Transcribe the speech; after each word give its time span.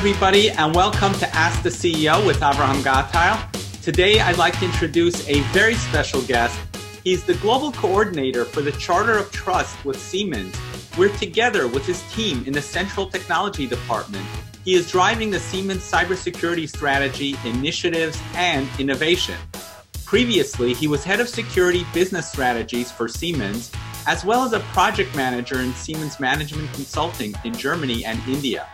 everybody, 0.00 0.48
and 0.52 0.74
welcome 0.74 1.12
to 1.12 1.28
Ask 1.36 1.62
the 1.62 1.68
CEO 1.68 2.26
with 2.26 2.40
Avraham 2.40 2.80
Gatail. 2.82 3.82
Today, 3.82 4.18
I'd 4.18 4.38
like 4.38 4.58
to 4.60 4.64
introduce 4.64 5.28
a 5.28 5.40
very 5.52 5.74
special 5.74 6.22
guest. 6.22 6.58
He's 7.04 7.22
the 7.22 7.34
global 7.34 7.70
coordinator 7.72 8.46
for 8.46 8.62
the 8.62 8.72
Charter 8.72 9.18
of 9.18 9.30
Trust 9.30 9.84
with 9.84 10.00
Siemens. 10.00 10.58
We're 10.96 11.14
together 11.18 11.68
with 11.68 11.84
his 11.84 12.02
team 12.14 12.44
in 12.46 12.54
the 12.54 12.62
Central 12.62 13.10
Technology 13.10 13.66
Department. 13.66 14.24
He 14.64 14.72
is 14.72 14.90
driving 14.90 15.28
the 15.28 15.38
Siemens 15.38 15.82
cybersecurity 15.82 16.66
strategy, 16.66 17.36
initiatives, 17.44 18.18
and 18.36 18.66
innovation. 18.78 19.36
Previously, 20.06 20.72
he 20.72 20.88
was 20.88 21.04
head 21.04 21.20
of 21.20 21.28
security 21.28 21.84
business 21.92 22.26
strategies 22.26 22.90
for 22.90 23.06
Siemens, 23.06 23.70
as 24.06 24.24
well 24.24 24.44
as 24.44 24.54
a 24.54 24.60
project 24.72 25.14
manager 25.14 25.60
in 25.60 25.74
Siemens 25.74 26.18
Management 26.18 26.72
Consulting 26.72 27.34
in 27.44 27.52
Germany 27.52 28.02
and 28.06 28.18
India. 28.26 28.66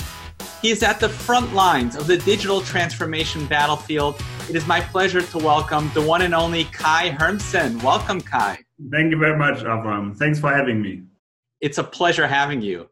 He 0.62 0.70
is 0.70 0.82
at 0.82 1.00
the 1.00 1.08
front 1.08 1.54
lines 1.54 1.96
of 1.96 2.06
the 2.06 2.18
digital 2.18 2.60
transformation 2.60 3.46
battlefield. 3.46 4.20
It 4.48 4.56
is 4.56 4.66
my 4.66 4.80
pleasure 4.80 5.22
to 5.22 5.38
welcome 5.38 5.90
the 5.94 6.02
one 6.02 6.22
and 6.22 6.34
only 6.34 6.64
Kai 6.64 7.10
Hermsen. 7.10 7.82
Welcome, 7.82 8.20
Kai. 8.20 8.58
Thank 8.90 9.10
you 9.10 9.18
very 9.18 9.38
much, 9.38 9.58
Avram. 9.58 10.16
Thanks 10.16 10.38
for 10.38 10.52
having 10.52 10.82
me. 10.82 11.02
It's 11.60 11.78
a 11.78 11.84
pleasure 11.84 12.26
having 12.26 12.60
you. 12.62 12.88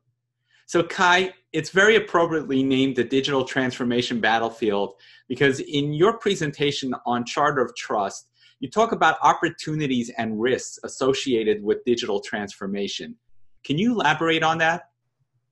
So, 0.66 0.82
Kai, 0.82 1.34
it's 1.52 1.70
very 1.70 1.96
appropriately 1.96 2.62
named 2.62 2.96
the 2.96 3.04
digital 3.04 3.44
transformation 3.44 4.20
battlefield 4.20 4.94
because 5.28 5.60
in 5.60 5.92
your 5.92 6.18
presentation 6.18 6.94
on 7.06 7.24
Charter 7.24 7.60
of 7.62 7.76
Trust, 7.76 8.28
you 8.60 8.70
talk 8.70 8.92
about 8.92 9.18
opportunities 9.22 10.10
and 10.16 10.40
risks 10.40 10.78
associated 10.84 11.62
with 11.62 11.84
digital 11.84 12.20
transformation. 12.20 13.16
Can 13.62 13.78
you 13.78 13.92
elaborate 13.92 14.42
on 14.42 14.58
that? 14.58 14.90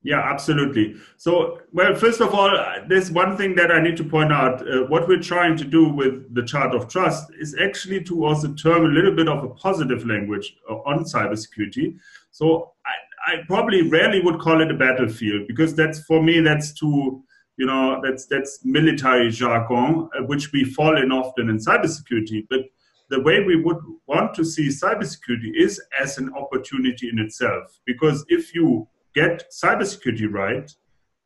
Yeah, 0.04 0.18
absolutely. 0.18 0.96
So, 1.16 1.60
well, 1.72 1.94
first 1.94 2.20
of 2.20 2.34
all, 2.34 2.50
there's 2.88 3.12
one 3.12 3.36
thing 3.36 3.54
that 3.54 3.70
I 3.70 3.80
need 3.80 3.96
to 3.98 4.04
point 4.04 4.32
out. 4.32 4.60
Uh, 4.68 4.82
what 4.86 5.06
we're 5.06 5.20
trying 5.20 5.56
to 5.58 5.64
do 5.64 5.88
with 5.88 6.34
the 6.34 6.42
chart 6.42 6.74
of 6.74 6.88
trust 6.88 7.30
is 7.38 7.54
actually 7.62 8.02
to 8.04 8.26
also 8.26 8.52
term 8.54 8.84
a 8.84 8.88
little 8.88 9.14
bit 9.14 9.28
of 9.28 9.44
a 9.44 9.48
positive 9.50 10.04
language 10.04 10.56
uh, 10.68 10.74
on 10.74 11.04
cybersecurity. 11.04 11.98
So, 12.32 12.72
I, 12.84 13.34
I 13.34 13.36
probably 13.46 13.88
rarely 13.88 14.20
would 14.20 14.40
call 14.40 14.60
it 14.60 14.72
a 14.72 14.74
battlefield 14.74 15.46
because 15.46 15.76
that's 15.76 16.02
for 16.02 16.20
me 16.20 16.40
that's 16.40 16.72
too, 16.72 17.22
you 17.56 17.66
know, 17.66 18.00
that's 18.02 18.26
that's 18.26 18.64
military 18.64 19.30
jargon, 19.30 20.08
uh, 20.18 20.24
which 20.24 20.50
we 20.52 20.64
fall 20.64 21.00
in 21.00 21.12
often 21.12 21.48
in 21.48 21.58
cybersecurity. 21.58 22.44
But 22.50 22.62
the 23.08 23.20
way 23.20 23.44
we 23.44 23.54
would 23.54 23.78
want 24.08 24.34
to 24.34 24.44
see 24.44 24.66
cybersecurity 24.66 25.52
is 25.54 25.80
as 26.00 26.18
an 26.18 26.34
opportunity 26.34 27.08
in 27.08 27.20
itself, 27.20 27.78
because 27.86 28.24
if 28.28 28.52
you 28.52 28.88
get 29.14 29.44
cybersecurity 29.52 30.30
right, 30.30 30.70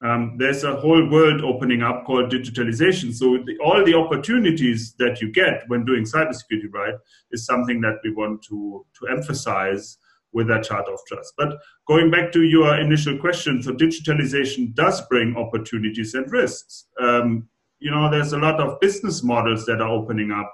um, 0.04 0.36
there's 0.38 0.62
a 0.64 0.76
whole 0.76 1.08
world 1.10 1.40
opening 1.42 1.82
up 1.82 2.04
called 2.04 2.30
digitalization. 2.30 3.14
So 3.14 3.38
the, 3.44 3.56
all 3.64 3.84
the 3.84 3.94
opportunities 3.94 4.94
that 4.98 5.20
you 5.22 5.32
get 5.32 5.64
when 5.68 5.84
doing 5.84 6.04
cybersecurity 6.04 6.72
right 6.72 6.94
is 7.30 7.46
something 7.46 7.80
that 7.80 7.98
we 8.04 8.12
want 8.12 8.42
to 8.44 8.84
to 9.00 9.08
emphasize 9.08 9.98
with 10.32 10.48
that 10.48 10.64
chart 10.64 10.86
of 10.86 10.98
trust. 11.08 11.32
But 11.38 11.56
going 11.88 12.10
back 12.10 12.30
to 12.32 12.42
your 12.42 12.78
initial 12.78 13.16
question, 13.18 13.62
so 13.62 13.72
digitalization 13.72 14.74
does 14.74 15.00
bring 15.08 15.34
opportunities 15.34 16.12
and 16.12 16.30
risks. 16.30 16.86
Um, 17.00 17.48
you 17.78 17.90
know, 17.90 18.10
there's 18.10 18.34
a 18.34 18.38
lot 18.38 18.60
of 18.60 18.78
business 18.80 19.22
models 19.22 19.64
that 19.64 19.80
are 19.80 19.88
opening 19.88 20.30
up 20.30 20.52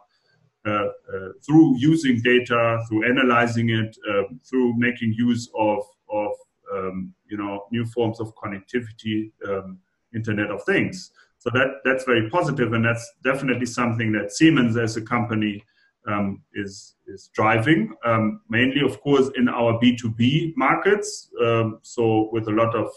uh, 0.65 0.71
uh, 0.71 1.29
through 1.45 1.77
using 1.79 2.21
data, 2.23 2.81
through 2.89 3.11
analyzing 3.11 3.71
it, 3.71 3.97
uh, 4.09 4.23
through 4.49 4.75
making 4.77 5.15
use 5.19 5.51
of 5.59 5.83
of 6.13 6.31
um, 6.75 7.15
you 7.31 7.37
know 7.37 7.65
new 7.71 7.85
forms 7.87 8.21
of 8.21 8.35
connectivity, 8.35 9.33
um, 9.49 9.79
Internet 10.15 10.51
of 10.51 10.63
Things. 10.65 11.13
So 11.39 11.51
that 11.55 11.81
that's 11.85 12.05
very 12.05 12.31
positive, 12.31 12.73
and 12.73 12.85
that's 12.85 13.13
definitely 13.25 13.67
something 13.67 14.13
that 14.13 14.33
Siemens 14.33 14.77
as 14.77 14.97
a 14.97 15.03
company 15.03 15.65
um, 16.07 16.43
is 16.55 16.95
is 17.07 17.31
driving. 17.35 17.95
Um, 18.05 18.41
mainly, 18.49 18.83
of 18.83 19.01
course, 19.01 19.31
in 19.37 19.49
our 19.49 19.79
B 19.81 19.97
two 19.97 20.11
B 20.11 20.53
markets. 20.57 21.31
Um, 21.45 21.79
so 21.83 22.29
with 22.33 22.49
a 22.49 22.53
lot 22.53 22.75
of 22.75 22.91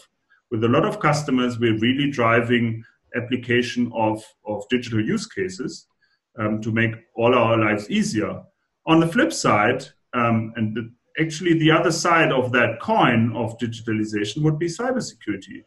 with 0.50 0.64
a 0.64 0.68
lot 0.68 0.84
of 0.84 1.00
customers, 1.00 1.58
we're 1.58 1.78
really 1.78 2.10
driving 2.10 2.84
application 3.16 3.90
of 3.94 4.22
of 4.44 4.68
digital 4.68 5.00
use 5.00 5.26
cases 5.26 5.86
um, 6.38 6.60
to 6.62 6.70
make 6.70 6.94
all 7.14 7.34
our 7.34 7.56
lives 7.58 7.90
easier. 7.90 8.42
On 8.86 9.00
the 9.00 9.08
flip 9.08 9.32
side, 9.32 9.84
and 10.12 10.74
the, 10.76 10.90
actually 11.20 11.58
the 11.58 11.70
other 11.70 11.92
side 11.92 12.32
of 12.32 12.52
that 12.52 12.80
coin 12.80 13.34
of 13.34 13.58
digitalization 13.58 14.42
would 14.42 14.58
be 14.58 14.66
cybersecurity. 14.66 15.62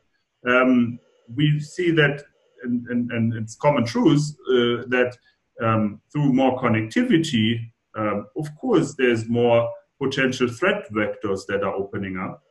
Um, 0.47 0.99
we 1.35 1.59
see 1.59 1.91
that, 1.91 2.23
and, 2.63 2.85
and, 2.87 3.11
and 3.11 3.33
it's 3.33 3.55
common 3.55 3.85
truth, 3.85 4.35
uh, 4.49 4.85
that 4.89 5.15
um, 5.61 6.01
through 6.11 6.33
more 6.33 6.59
connectivity, 6.59 7.71
um, 7.95 8.27
of 8.37 8.47
course, 8.59 8.95
there's 8.95 9.27
more 9.27 9.69
potential 10.01 10.47
threat 10.47 10.85
vectors 10.91 11.41
that 11.47 11.63
are 11.63 11.73
opening 11.73 12.17
up. 12.17 12.41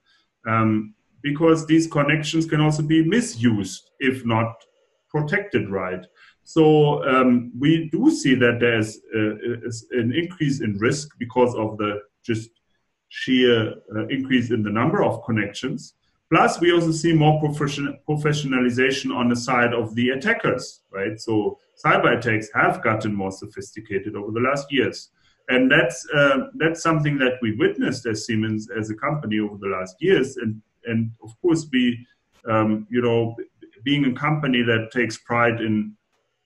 Um, 0.47 0.95
because 1.23 1.67
these 1.67 1.87
connections 1.87 2.47
can 2.47 2.61
also 2.61 2.83
be 2.83 3.05
misused 3.05 3.91
if 3.99 4.25
not 4.25 4.55
protected 5.11 5.69
right. 5.69 6.07
So 6.45 7.05
um, 7.05 7.53
we 7.59 7.89
do 7.91 8.11
see 8.11 8.35
that 8.37 8.59
there's 8.61 8.99
uh, 9.15 9.99
an 10.01 10.13
increase 10.15 10.61
in 10.61 10.79
risk 10.79 11.09
because 11.19 11.55
of 11.55 11.77
the 11.79 12.01
just 12.25 12.51
sheer 13.09 13.75
uh, 13.95 14.07
increase 14.09 14.51
in 14.51 14.63
the 14.63 14.71
number 14.71 15.03
of 15.03 15.25
connections. 15.25 15.95
Plus, 16.31 16.61
we 16.61 16.73
also 16.73 16.93
see 16.93 17.15
more 17.15 17.41
profession- 17.41 17.99
professionalization 18.09 19.15
on 19.15 19.29
the 19.29 19.37
side 19.37 19.73
of 19.73 19.95
the 19.95 20.11
attackers, 20.11 20.83
right? 20.91 21.19
So 21.19 21.59
cyber 21.83 22.19
attacks 22.19 22.49
have 22.55 22.83
gotten 22.83 23.15
more 23.15 23.33
sophisticated 23.33 24.15
over 24.15 24.31
the 24.31 24.41
last 24.41 24.71
years. 24.71 25.11
And 25.49 25.71
that's, 25.71 26.07
uh, 26.15 26.49
that's 26.57 26.83
something 26.83 27.17
that 27.19 27.39
we 27.41 27.57
witnessed 27.57 28.05
as 28.05 28.27
Siemens 28.27 28.69
as 28.71 28.91
a 28.91 28.95
company 28.95 29.41
over 29.41 29.57
the 29.57 29.69
last 29.69 29.97
years. 30.01 30.37
And, 30.37 30.61
and 30.85 31.11
of 31.23 31.31
course, 31.41 31.67
we, 31.73 32.07
um, 32.47 32.87
you 32.91 33.01
know, 33.01 33.35
being 33.83 34.05
a 34.05 34.13
company 34.13 34.63
that 34.63 34.91
takes 34.93 35.17
pride 35.17 35.63
in 35.63 35.97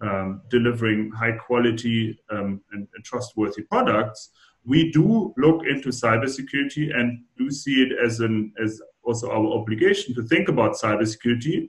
um, 0.01 0.43
delivering 0.51 1.11
high 1.13 1.33
quality 1.33 2.19
um, 2.31 2.61
and, 2.73 2.89
and, 2.95 3.05
trustworthy 3.05 3.63
products, 3.63 4.31
we 4.65 4.91
do 4.93 5.35
look 5.37 5.63
into 5.67 5.89
cybersecurity 5.89 6.95
and 6.95 7.25
do 7.37 7.51
see 7.51 7.83
it 7.83 7.93
as 8.05 8.21
an 8.21 8.53
as 8.63 8.81
also 9.05 9.29
our 9.31 9.59
obligation 9.59 10.15
to 10.15 10.23
think 10.23 10.49
about 10.49 10.73
cybersecurity 10.75 11.69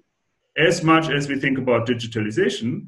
as 0.57 0.83
much 0.83 1.09
as 1.09 1.27
we 1.27 1.39
think 1.39 1.57
about 1.57 1.87
digitalization 1.87 2.87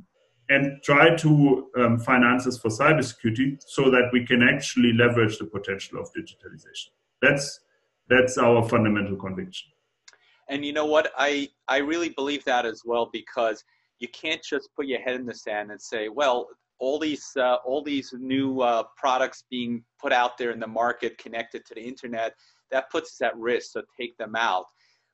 and 0.50 0.82
try 0.84 1.16
to 1.16 1.68
um, 1.78 2.00
finance 2.00 2.46
us 2.46 2.58
for 2.58 2.70
cybersecurity 2.70 3.58
so 3.66 3.90
that 3.90 4.10
we 4.14 4.24
can 4.26 4.44
actually 4.44 4.94
leverage 4.94 5.40
the 5.40 5.46
potential 5.46 6.00
of 6.00 6.08
digitalization. 6.14 6.90
That's 7.22 7.62
that's 8.08 8.38
our 8.38 8.68
fundamental 8.70 9.16
conviction. 9.16 9.72
And 10.48 10.64
you 10.64 10.74
know 10.74 10.86
what? 10.86 11.12
I 11.18 11.50
I 11.68 11.78
really 11.78 12.10
believe 12.10 12.44
that 12.46 12.66
as 12.66 12.84
well 12.86 13.10
because 13.12 13.64
you 14.00 14.08
can't 14.10 14.44
just 14.44 14.70
put 14.76 14.86
your 14.86 15.00
head 15.00 15.16
in 15.16 15.26
the 15.26 15.34
sand 15.34 15.72
and 15.72 15.82
say, 15.82 16.10
well, 16.10 16.48
all 16.80 17.00
these 17.00 17.32
uh, 17.38 17.56
all 17.66 17.82
these 17.82 18.14
new 18.18 18.62
uh, 18.62 18.84
products 18.98 19.44
being 19.50 19.84
put 20.02 20.12
out 20.12 20.38
there 20.38 20.52
in 20.52 20.60
the 20.60 20.68
market 20.68 21.18
connected 21.18 21.66
to 21.66 21.74
the 21.74 21.82
internet 21.82 22.34
that 22.72 22.90
puts 22.90 23.14
us 23.14 23.28
at 23.28 23.38
risk 23.38 23.72
so 23.72 23.82
take 24.00 24.18
them 24.18 24.36
out 24.36 24.66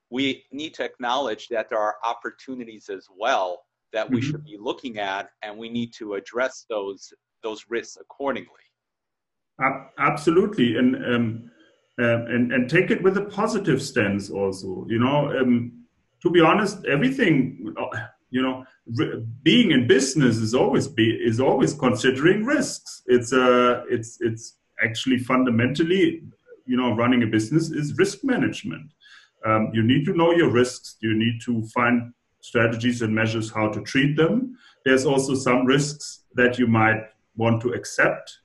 we 0.10 0.44
need 0.52 0.74
to 0.74 0.84
acknowledge 0.84 1.48
that 1.48 1.70
there 1.70 1.80
are 1.80 1.96
opportunities 2.04 2.90
as 2.90 3.08
well 3.18 3.64
that 3.94 4.10
we 4.10 4.20
mm-hmm. 4.20 4.32
should 4.32 4.44
be 4.44 4.58
looking 4.60 5.00
at 5.00 5.30
and 5.42 5.58
we 5.58 5.70
need 5.70 5.94
to 5.94 6.16
address 6.16 6.66
those 6.70 7.14
those 7.44 7.66
risks 7.70 7.98
accordingly 8.00 8.50
absolutely 10.00 10.78
and 10.78 10.96
um, 10.96 11.52
uh, 12.00 12.26
and 12.26 12.52
and 12.52 12.70
take 12.70 12.90
it 12.90 13.02
with 13.04 13.18
a 13.18 13.26
positive 13.26 13.82
stance 13.82 14.30
also 14.30 14.85
you 14.90 15.00
know 15.00 15.32
um, 15.38 15.72
to 16.22 16.30
be 16.30 16.40
honest 16.40 16.84
everything 16.85 17.74
you 18.32 18.42
know 18.42 18.66
being 19.44 19.72
in 19.72 19.88
business 19.88 20.38
is 20.38 20.54
always 20.54 20.88
be 20.88 21.10
is 21.10 21.40
always 21.40 21.74
considering 21.74 22.46
risks. 22.46 23.04
It's 23.06 23.32
uh 23.32 23.84
it's 23.90 24.18
it's 24.22 24.58
actually 24.84 25.20
fundamentally 25.20 26.24
you 26.66 26.78
know 26.78 26.96
running 26.96 27.24
a 27.24 27.28
business 27.28 27.70
is 27.72 27.98
risk 27.98 28.24
management. 28.24 28.92
Um, 29.46 29.70
you 29.74 29.84
need 29.84 30.06
to 30.06 30.14
know 30.14 30.32
your 30.32 30.52
risks. 30.52 30.98
You 31.02 31.14
need 31.14 31.40
to 31.46 31.64
find 31.68 32.14
strategies 32.42 33.02
and 33.02 33.14
measures 33.14 33.52
how 33.52 33.70
to 33.70 33.82
treat 33.82 34.16
them. 34.16 34.58
There's 34.86 35.06
also 35.06 35.36
some 35.36 35.66
risks 35.66 36.24
that 36.36 36.58
you 36.58 36.68
might 36.68 37.02
want 37.36 37.62
to 37.62 37.70
accept 37.74 38.42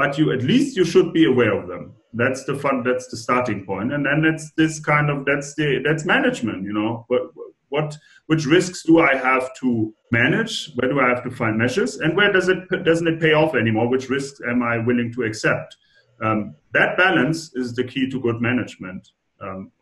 but 0.00 0.16
you 0.16 0.32
at 0.32 0.42
least 0.42 0.78
you 0.78 0.84
should 0.92 1.12
be 1.12 1.26
aware 1.26 1.54
of 1.60 1.68
them. 1.68 1.92
That's 2.14 2.44
the 2.44 2.54
fun 2.54 2.82
that's 2.82 3.08
the 3.08 3.18
starting 3.18 3.66
point. 3.66 3.92
And 3.92 4.06
then 4.06 4.22
that's 4.22 4.50
this 4.52 4.80
kind 4.80 5.10
of 5.10 5.26
that's 5.26 5.54
the 5.56 5.82
that's 5.84 6.06
management 6.06 6.64
you 6.64 6.72
know 6.72 7.04
but 7.10 7.22
what 7.70 7.96
which 8.26 8.46
risks 8.46 8.82
do 8.82 9.00
I 9.00 9.16
have 9.16 9.54
to 9.60 9.94
manage? 10.10 10.72
Where 10.74 10.90
do 10.90 11.00
I 11.00 11.08
have 11.08 11.24
to 11.24 11.30
find 11.30 11.56
measures? 11.56 11.96
And 11.96 12.16
where 12.16 12.32
does 12.32 12.48
it 12.48 12.68
doesn't 12.84 13.08
it 13.08 13.20
pay 13.20 13.32
off 13.32 13.54
anymore? 13.54 13.88
Which 13.88 14.10
risks 14.10 14.40
am 14.48 14.62
I 14.62 14.78
willing 14.78 15.12
to 15.14 15.22
accept? 15.22 15.76
Um, 16.22 16.54
that 16.74 16.98
balance 16.98 17.54
is 17.54 17.74
the 17.74 17.84
key 17.84 18.10
to 18.10 18.20
good 18.20 18.40
management 18.40 19.08
um, 19.40 19.72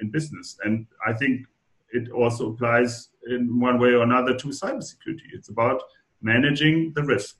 in 0.00 0.10
business, 0.10 0.58
and 0.64 0.86
I 1.06 1.14
think 1.14 1.46
it 1.90 2.10
also 2.10 2.52
applies 2.52 3.08
in 3.28 3.58
one 3.58 3.78
way 3.78 3.90
or 3.90 4.02
another 4.02 4.36
to 4.36 4.48
cybersecurity. 4.48 5.32
It's 5.32 5.48
about 5.48 5.82
managing 6.20 6.92
the 6.94 7.02
risk. 7.02 7.36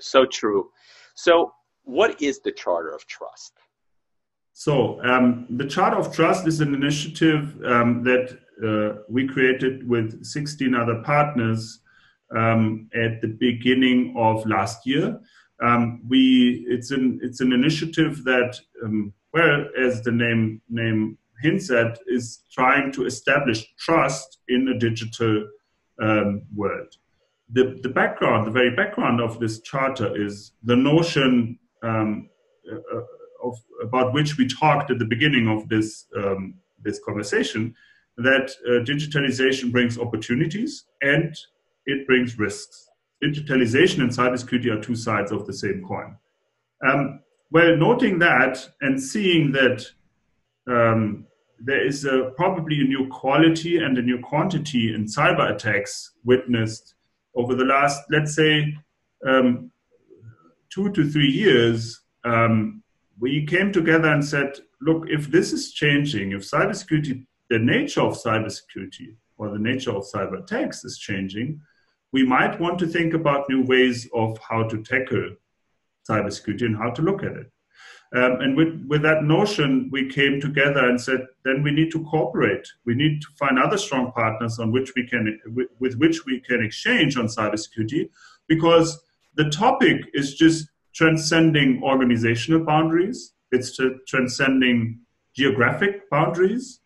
So 0.00 0.26
true. 0.26 0.70
So, 1.14 1.52
what 1.84 2.20
is 2.20 2.40
the 2.40 2.50
Charter 2.52 2.90
of 2.90 3.06
Trust? 3.06 3.52
So, 4.52 5.00
um, 5.04 5.46
the 5.50 5.66
Charter 5.66 5.98
of 5.98 6.14
Trust 6.14 6.46
is 6.46 6.60
an 6.60 6.74
initiative 6.74 7.62
um, 7.64 8.02
that 8.04 8.38
uh, 8.64 8.94
we 9.08 9.26
created 9.26 9.88
with 9.88 10.24
16 10.24 10.74
other 10.74 11.02
partners 11.04 11.80
um, 12.34 12.88
at 12.94 13.20
the 13.20 13.28
beginning 13.28 14.14
of 14.16 14.46
last 14.46 14.86
year. 14.86 15.20
Um, 15.62 16.02
we 16.06 16.66
it's 16.68 16.90
an 16.90 17.18
it's 17.22 17.40
an 17.40 17.52
initiative 17.52 18.24
that 18.24 18.58
um, 18.84 19.12
well 19.32 19.66
as 19.82 20.02
the 20.02 20.12
name 20.12 20.60
name 20.68 21.16
hints 21.42 21.70
at 21.70 21.98
is 22.06 22.42
trying 22.52 22.92
to 22.92 23.06
establish 23.06 23.64
trust 23.76 24.38
in 24.48 24.68
a 24.68 24.78
digital 24.78 25.48
um, 26.02 26.42
world. 26.54 26.94
The 27.50 27.78
the 27.82 27.88
background 27.88 28.46
the 28.46 28.50
very 28.50 28.74
background 28.74 29.20
of 29.20 29.40
this 29.40 29.60
charter 29.62 30.14
is 30.14 30.52
the 30.62 30.76
notion 30.76 31.58
um, 31.82 32.28
uh, 32.70 33.00
of 33.42 33.54
about 33.82 34.12
which 34.12 34.36
we 34.36 34.46
talked 34.46 34.90
at 34.90 34.98
the 34.98 35.04
beginning 35.04 35.48
of 35.48 35.68
this 35.68 36.06
um, 36.16 36.54
this 36.82 37.00
conversation 37.04 37.74
that 38.18 38.50
uh, 38.66 38.84
digitalization 38.84 39.70
brings 39.70 39.98
opportunities 39.98 40.86
and 41.02 41.36
it 41.86 42.06
brings 42.06 42.38
risks. 42.38 42.88
Digitalization 43.22 44.00
and 44.00 44.10
cybersecurity 44.10 44.66
are 44.70 44.80
two 44.80 44.96
sides 44.96 45.32
of 45.32 45.46
the 45.46 45.52
same 45.52 45.84
coin. 45.86 46.16
Um, 46.86 47.20
well, 47.50 47.76
noting 47.76 48.18
that 48.20 48.68
and 48.80 49.00
seeing 49.00 49.52
that 49.52 49.86
um, 50.66 51.26
there 51.58 51.86
is 51.86 52.04
a, 52.04 52.32
probably 52.36 52.80
a 52.80 52.84
new 52.84 53.08
quality 53.08 53.78
and 53.78 53.96
a 53.98 54.02
new 54.02 54.20
quantity 54.20 54.94
in 54.94 55.04
cyber 55.04 55.54
attacks 55.54 56.12
witnessed 56.24 56.94
over 57.34 57.54
the 57.54 57.64
last, 57.64 58.02
let's 58.10 58.34
say, 58.34 58.74
um, 59.26 59.70
two 60.70 60.90
to 60.92 61.08
three 61.08 61.30
years, 61.30 62.00
um, 62.24 62.82
we 63.18 63.46
came 63.46 63.72
together 63.72 64.12
and 64.12 64.24
said, 64.24 64.58
look, 64.80 65.04
if 65.08 65.30
this 65.30 65.52
is 65.52 65.72
changing, 65.72 66.32
if 66.32 66.42
cybersecurity, 66.42 67.24
the 67.50 67.58
nature 67.58 68.00
of 68.00 68.14
cybersecurity 68.14 69.14
or 69.38 69.50
the 69.50 69.58
nature 69.58 69.90
of 69.90 70.04
cyber 70.04 70.42
attacks 70.42 70.84
is 70.84 70.98
changing, 70.98 71.60
we 72.12 72.24
might 72.24 72.58
want 72.60 72.78
to 72.78 72.86
think 72.86 73.14
about 73.14 73.48
new 73.48 73.62
ways 73.64 74.08
of 74.14 74.38
how 74.38 74.62
to 74.64 74.82
tackle 74.82 75.30
cybersecurity 76.08 76.62
and 76.62 76.76
how 76.76 76.90
to 76.90 77.02
look 77.02 77.22
at 77.22 77.32
it. 77.32 77.50
Um, 78.14 78.40
and 78.40 78.56
with, 78.56 78.86
with 78.88 79.02
that 79.02 79.24
notion, 79.24 79.88
we 79.90 80.08
came 80.08 80.40
together 80.40 80.88
and 80.88 81.00
said, 81.00 81.26
then 81.44 81.62
we 81.62 81.72
need 81.72 81.90
to 81.90 82.04
cooperate. 82.04 82.66
We 82.84 82.94
need 82.94 83.20
to 83.20 83.28
find 83.38 83.58
other 83.58 83.76
strong 83.76 84.12
partners 84.12 84.58
on 84.58 84.70
which 84.70 84.92
we 84.94 85.06
can, 85.06 85.38
with, 85.46 85.68
with 85.80 85.96
which 85.96 86.24
we 86.24 86.40
can 86.40 86.64
exchange 86.64 87.16
on 87.16 87.26
cybersecurity, 87.26 88.08
because 88.46 89.00
the 89.34 89.50
topic 89.50 90.02
is 90.14 90.36
just 90.36 90.68
transcending 90.94 91.82
organizational 91.82 92.64
boundaries. 92.64 93.34
It's 93.50 93.78
transcending 94.06 95.00
geographic 95.34 96.08
boundaries. 96.08 96.80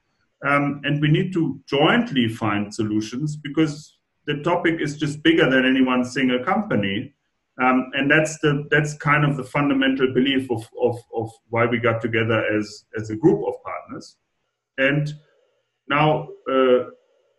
Um, 0.47 0.81
and 0.85 1.01
we 1.01 1.09
need 1.09 1.33
to 1.35 1.61
jointly 1.67 2.29
find 2.29 2.75
solutions 2.75 3.37
because 3.37 3.99
the 4.27 4.43
topic 4.43 4.81
is 4.81 4.97
just 4.97 5.23
bigger 5.23 5.49
than 5.51 5.67
any 5.67 5.83
one 5.83 6.05
single 6.05 6.43
company. 6.45 7.15
Um, 7.61 7.91
and 7.93 8.11
that's 8.11 8.39
the 8.39 8.67
that's 8.71 8.97
kind 8.97 9.25
of 9.25 9.37
the 9.37 9.45
fundamental 9.45 10.15
belief 10.15 10.51
of, 10.51 10.67
of, 10.83 10.99
of 11.15 11.31
why 11.51 11.67
we 11.67 11.79
got 11.79 12.01
together 12.01 12.43
as 12.57 12.85
as 12.99 13.11
a 13.11 13.17
group 13.17 13.47
of 13.47 13.55
partners. 13.63 14.17
And 14.79 15.13
now, 15.89 16.29
uh, 16.51 16.85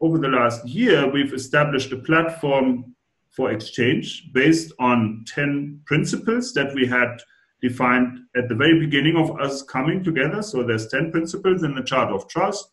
over 0.01 0.17
the 0.19 0.27
last 0.27 0.65
year, 0.67 1.09
we've 1.09 1.33
established 1.33 1.91
a 1.91 1.97
platform 1.97 2.95
for 3.31 3.51
exchange 3.51 4.29
based 4.33 4.73
on 4.79 5.23
10 5.27 5.81
principles 5.85 6.53
that 6.53 6.73
we 6.75 6.85
had 6.85 7.21
defined 7.61 8.19
at 8.35 8.49
the 8.49 8.55
very 8.55 8.79
beginning 8.79 9.15
of 9.15 9.39
us 9.39 9.61
coming 9.61 10.03
together. 10.03 10.41
So 10.41 10.63
there's 10.63 10.87
10 10.87 11.11
principles 11.11 11.63
in 11.63 11.75
the 11.75 11.83
chart 11.83 12.11
of 12.11 12.27
trust, 12.27 12.67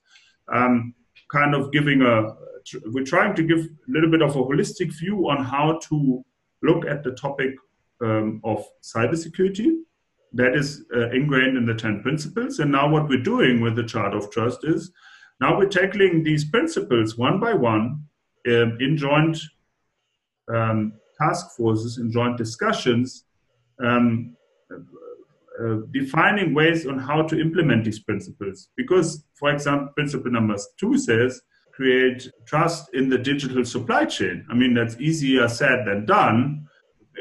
um, 0.53 0.95
kind 1.31 1.55
of 1.55 1.73
giving 1.73 2.03
a, 2.03 2.35
we're 2.87 3.05
trying 3.05 3.35
to 3.37 3.43
give 3.43 3.61
a 3.61 3.91
little 3.91 4.11
bit 4.11 4.23
of 4.23 4.37
a 4.37 4.43
holistic 4.43 4.93
view 4.99 5.29
on 5.31 5.45
how 5.45 5.79
to 5.89 6.25
look 6.63 6.87
at 6.87 7.03
the 7.03 7.13
topic 7.13 7.51
um, 8.03 8.41
of 8.45 8.65
cybersecurity 8.83 9.79
that 10.33 10.55
is 10.55 10.85
uh, 10.95 11.11
ingrained 11.11 11.57
in 11.57 11.67
the 11.67 11.75
10 11.75 12.03
principles. 12.03 12.59
And 12.59 12.71
now 12.71 12.89
what 12.89 13.09
we're 13.09 13.23
doing 13.23 13.61
with 13.61 13.77
the 13.77 13.85
chart 13.85 14.15
of 14.15 14.31
trust 14.31 14.65
is 14.65 14.93
now 15.41 15.57
we're 15.57 15.69
tackling 15.69 16.23
these 16.23 16.45
principles 16.45 17.17
one 17.17 17.41
by 17.41 17.55
one 17.55 18.05
um, 18.47 18.77
in 18.81 18.97
joint 18.97 19.39
um, 20.53 20.95
task 21.21 21.57
forces, 21.57 21.99
in 21.99 22.11
joint 22.11 22.37
discussions, 22.37 23.25
um, 23.83 24.37
uh, 25.61 25.79
defining 25.93 26.55
ways 26.55 26.87
on 26.87 26.99
how 26.99 27.23
to 27.23 27.41
implement 27.41 27.85
these 27.85 28.01
principles. 28.01 28.69
Because, 28.77 29.25
for 29.35 29.51
example, 29.51 29.89
principle 29.95 30.31
number 30.31 30.57
two 30.79 30.97
says 30.99 31.41
create 31.73 32.29
trust 32.45 32.93
in 32.93 33.09
the 33.09 33.19
digital 33.19 33.65
supply 33.65 34.05
chain. 34.05 34.45
I 34.51 34.55
mean, 34.55 34.75
that's 34.75 34.97
easier 34.97 35.49
said 35.49 35.85
than 35.87 36.07
done 36.07 36.67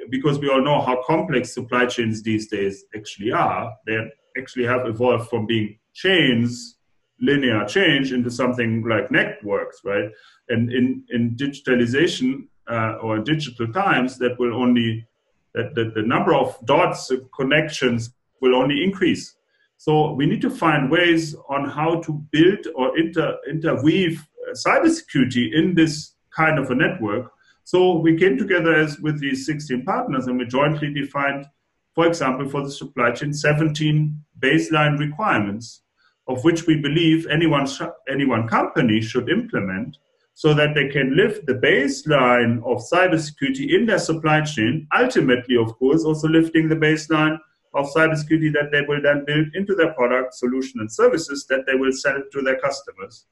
because 0.09 0.39
we 0.39 0.49
all 0.49 0.63
know 0.63 0.81
how 0.81 1.03
complex 1.05 1.53
supply 1.53 1.85
chains 1.85 2.23
these 2.23 2.47
days 2.47 2.83
actually 2.95 3.31
are. 3.31 3.73
They 3.85 3.97
actually 4.37 4.65
have 4.65 4.87
evolved 4.87 5.29
from 5.29 5.45
being 5.45 5.77
chains, 5.93 6.77
linear 7.21 7.65
change, 7.65 8.11
into 8.11 8.31
something 8.31 8.83
like 8.87 9.11
networks, 9.11 9.81
right? 9.83 10.09
And 10.49 10.71
in, 10.71 11.03
in 11.09 11.35
digitalization 11.35 12.47
uh, 12.69 12.97
or 13.01 13.19
digital 13.19 13.71
times, 13.71 14.17
that 14.19 14.39
will 14.39 14.55
only 14.55 15.07
that, 15.53 15.73
that 15.75 15.93
the 15.95 16.03
number 16.03 16.35
of 16.35 16.55
dots 16.65 17.11
connections 17.35 18.13
will 18.41 18.55
only 18.55 18.83
increase. 18.83 19.35
So 19.77 20.13
we 20.13 20.25
need 20.25 20.41
to 20.41 20.49
find 20.49 20.89
ways 20.89 21.35
on 21.49 21.69
how 21.69 22.01
to 22.01 22.13
build 22.31 22.67
or 22.75 22.97
inter, 22.97 23.37
interweave 23.49 24.25
uh, 24.47 24.53
cybersecurity 24.53 25.53
in 25.53 25.75
this 25.75 26.13
kind 26.35 26.57
of 26.57 26.71
a 26.71 26.75
network. 26.75 27.31
So 27.63 27.97
we 27.97 28.17
came 28.17 28.37
together 28.37 28.73
as 28.73 28.99
with 28.99 29.19
these 29.19 29.45
16 29.45 29.85
partners 29.85 30.27
and 30.27 30.37
we 30.37 30.45
jointly 30.45 30.93
defined, 30.93 31.45
for 31.93 32.07
example, 32.07 32.49
for 32.49 32.63
the 32.63 32.71
supply 32.71 33.11
chain, 33.11 33.33
17 33.33 34.23
baseline 34.39 34.97
requirements 34.97 35.81
of 36.27 36.43
which 36.43 36.67
we 36.67 36.75
believe 36.75 37.25
anyone, 37.27 37.67
any 38.09 38.25
one 38.25 38.47
company 38.47 39.01
should 39.01 39.29
implement 39.29 39.97
so 40.33 40.53
that 40.53 40.75
they 40.75 40.87
can 40.87 41.15
lift 41.15 41.45
the 41.45 41.53
baseline 41.53 42.57
of 42.57 42.77
cybersecurity 42.77 43.73
in 43.73 43.85
their 43.85 43.97
supply 43.97 44.41
chain, 44.41 44.87
ultimately, 44.95 45.57
of 45.57 45.75
course, 45.79 46.03
also 46.03 46.27
lifting 46.27 46.69
the 46.69 46.75
baseline 46.75 47.39
of 47.77 47.85
cybersecurity 47.93 48.51
that 48.53 48.69
they 48.71 48.81
will 48.81 49.01
then 49.01 49.23
build 49.25 49.47
into 49.53 49.75
their 49.75 49.93
product, 49.93 50.33
solution, 50.33 50.79
and 50.79 50.91
services 50.91 51.45
that 51.49 51.65
they 51.67 51.75
will 51.75 51.91
sell 51.91 52.19
to 52.31 52.41
their 52.41 52.59
customers. 52.59 53.25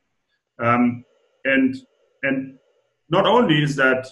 Um, 0.60 1.04
and 1.44 1.76
and 2.24 2.58
not 3.10 3.26
only 3.26 3.62
is 3.62 3.76
that 3.76 4.08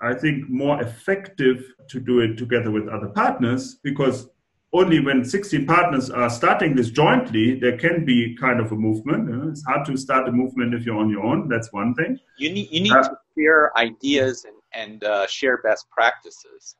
I 0.00 0.14
think 0.14 0.48
more 0.48 0.80
effective 0.80 1.64
to 1.88 2.00
do 2.00 2.20
it 2.20 2.36
together 2.36 2.70
with 2.70 2.88
other 2.88 3.08
partners 3.08 3.78
because 3.82 4.28
only 4.72 5.00
when 5.00 5.24
16 5.24 5.66
partners 5.66 6.10
are 6.10 6.28
starting 6.28 6.76
this 6.76 6.90
jointly, 6.90 7.58
there 7.58 7.76
can 7.78 8.04
be 8.04 8.36
kind 8.38 8.60
of 8.60 8.70
a 8.70 8.76
movement. 8.76 9.28
You 9.28 9.36
know? 9.36 9.48
It's 9.48 9.64
hard 9.64 9.86
to 9.86 9.96
start 9.96 10.28
a 10.28 10.32
movement 10.32 10.74
if 10.74 10.84
you're 10.84 10.98
on 10.98 11.08
your 11.08 11.24
own. 11.24 11.48
That's 11.48 11.72
one 11.72 11.94
thing. 11.94 12.18
You 12.36 12.52
need, 12.52 12.68
you 12.70 12.82
need 12.82 12.92
uh, 12.92 13.02
to 13.02 13.16
share 13.36 13.76
ideas 13.78 14.44
and, 14.44 14.56
and 14.72 15.04
uh, 15.04 15.26
share 15.26 15.58
best 15.62 15.86
practices. 15.90 16.76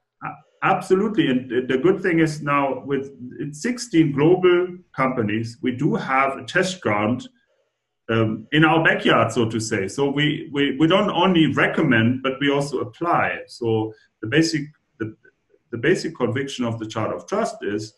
Absolutely. 0.63 1.29
And 1.29 1.69
the 1.69 1.79
good 1.79 2.03
thing 2.03 2.19
is 2.19 2.43
now 2.43 2.83
with 2.85 3.13
16 3.55 4.13
global 4.13 4.77
companies, 4.95 5.59
we 5.63 5.73
do 5.73 5.95
have 5.95 6.37
a 6.37 6.45
test 6.45 6.81
ground 6.81 7.29
um, 8.11 8.47
in 8.53 8.65
our 8.65 8.83
backyard, 8.83 9.31
so 9.33 9.49
to 9.49 9.61
say. 9.61 9.87
So 9.87 10.11
we, 10.11 10.49
we, 10.53 10.77
we 10.79 10.87
don't 10.87 11.11
only 11.11 11.53
recommend, 11.53 12.23
but 12.23 12.41
we 12.41 12.51
also 12.51 12.81
apply. 12.81 13.41
So 13.47 13.93
the 14.21 14.29
basic 14.29 14.63
the, 14.99 15.15
the 15.71 15.79
basic 15.79 16.17
conviction 16.17 16.65
of 16.65 16.79
the 16.79 16.87
chart 16.87 17.15
of 17.15 17.27
trust 17.27 17.57
is 17.63 17.95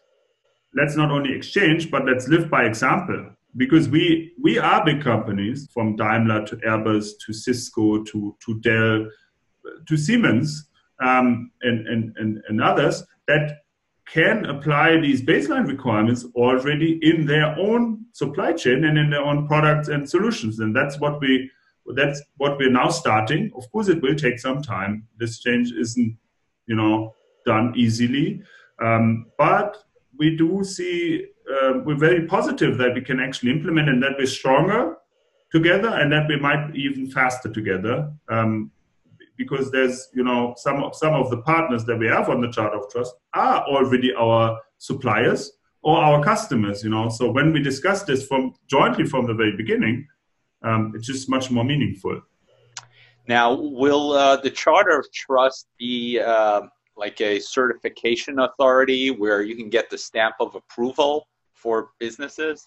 let's 0.75 0.97
not 0.97 1.11
only 1.11 1.35
exchange, 1.35 1.91
but 1.91 2.05
let's 2.05 2.29
live 2.29 2.51
by 2.51 2.65
example. 2.65 3.31
Because 3.57 3.89
we 3.89 4.33
we 4.41 4.59
are 4.59 4.85
big 4.85 5.03
companies 5.03 5.69
from 5.73 5.97
Daimler 5.97 6.45
to 6.47 6.57
Airbus 6.57 7.13
to 7.27 7.33
Cisco 7.33 8.05
to 8.05 8.37
to 8.45 8.61
Dell 8.61 9.09
to 9.87 9.97
Siemens 9.97 10.70
um, 11.01 11.51
and, 11.63 11.87
and, 11.87 12.17
and, 12.17 12.43
and 12.49 12.63
others 12.63 13.03
that 13.27 13.59
can 14.07 14.45
apply 14.47 15.01
these 15.01 15.23
baseline 15.23 15.67
requirements 15.69 16.27
already 16.35 16.99
in 17.03 17.27
their 17.27 17.57
own 17.59 18.05
supply 18.13 18.53
chain 18.53 18.85
and 18.85 18.99
in 18.99 19.11
their 19.11 19.23
own 19.23 19.47
products 19.47 19.89
and 19.89 20.09
solutions. 20.09 20.59
And 20.59 20.75
that's 20.75 20.99
what 20.99 21.21
we 21.21 21.51
that's 21.95 22.23
what 22.37 22.59
we're 22.59 22.71
now 22.71 22.89
starting. 22.89 23.51
Of 23.57 23.71
course, 23.73 23.89
it 23.89 24.03
will 24.03 24.15
take 24.15 24.39
some 24.39 24.63
time. 24.63 25.07
This 25.17 25.41
change 25.41 25.73
isn't, 25.73 26.17
you 26.67 26.77
know, 26.77 27.15
done 27.47 27.73
easily, 27.77 28.43
um, 28.81 29.27
but 29.39 29.77
we 30.19 30.37
do 30.37 30.63
see 30.63 31.27
uh, 31.51 31.81
we're 31.85 31.97
very 31.97 32.27
positive 32.27 32.79
that 32.79 32.95
we 32.95 33.01
can 33.01 33.19
actually 33.19 33.51
implement 33.51 33.89
and 33.89 34.03
that 34.03 34.13
we're 34.19 34.27
stronger 34.27 34.97
together 35.51 35.89
and 35.89 36.13
that 36.13 36.29
we 36.29 36.37
might 36.39 36.75
even 36.77 37.11
faster 37.11 37.51
together. 37.51 38.13
Um, 38.29 38.71
because 39.41 39.71
there's, 39.71 40.09
you 40.13 40.23
know, 40.23 40.55
some 40.59 40.83
of, 40.85 40.95
some 40.95 41.15
of 41.15 41.31
the 41.31 41.39
partners 41.39 41.83
that 41.87 41.97
we 41.97 42.07
have 42.07 42.29
on 42.29 42.43
the 42.43 42.51
chart 42.53 42.75
of 42.75 42.91
trust 42.91 43.15
are 43.33 43.65
already 43.65 44.13
our 44.15 44.61
suppliers 44.77 45.53
or 45.83 45.97
our 45.97 46.23
customers, 46.23 46.85
you 46.85 46.91
know. 46.91 47.09
So 47.09 47.31
when 47.31 47.51
we 47.51 47.63
discuss 47.63 48.03
this 48.03 48.27
from 48.27 48.53
jointly 48.69 49.07
from 49.07 49.27
the 49.27 49.33
very 49.33 49.57
beginning, 49.57 50.07
um, 50.63 50.93
it's 50.95 51.07
just 51.07 51.31
much 51.31 51.51
more 51.51 51.65
meaningful. 51.65 52.21
Now, 53.27 53.55
will 53.55 54.13
uh, 54.13 54.37
the 54.37 54.51
Charter 54.51 54.99
of 54.99 55.07
Trust 55.11 55.69
be 55.79 56.21
uh, 56.21 56.61
like 56.99 57.23
a 57.23 57.41
certification 57.41 58.41
authority 58.41 59.11
where 59.11 59.41
you 59.41 59.57
can 59.57 59.71
get 59.71 59.89
the 59.89 59.97
stamp 59.97 60.35
of 60.39 60.55
approval 60.55 61.27
for 61.55 61.93
businesses? 61.99 62.67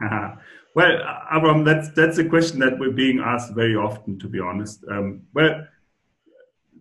well, 0.76 0.92
Abram, 1.32 1.64
that's 1.64 1.90
that's 1.90 2.18
a 2.18 2.24
question 2.24 2.60
that 2.60 2.78
we're 2.78 2.92
being 2.92 3.18
asked 3.18 3.52
very 3.52 3.74
often, 3.74 4.16
to 4.20 4.28
be 4.28 4.38
honest. 4.38 4.84
Um, 4.88 5.22
well, 5.34 5.66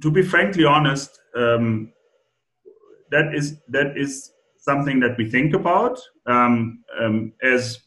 to 0.02 0.12
be 0.12 0.22
frankly 0.22 0.66
honest, 0.66 1.20
um, 1.36 1.92
that 3.12 3.34
is 3.34 3.58
that 3.70 3.98
is 3.98 4.32
something 4.58 5.00
that 5.00 5.18
we 5.18 5.30
think 5.30 5.54
about 5.54 6.00
um, 6.26 6.84
um, 7.00 7.34
as 7.44 7.80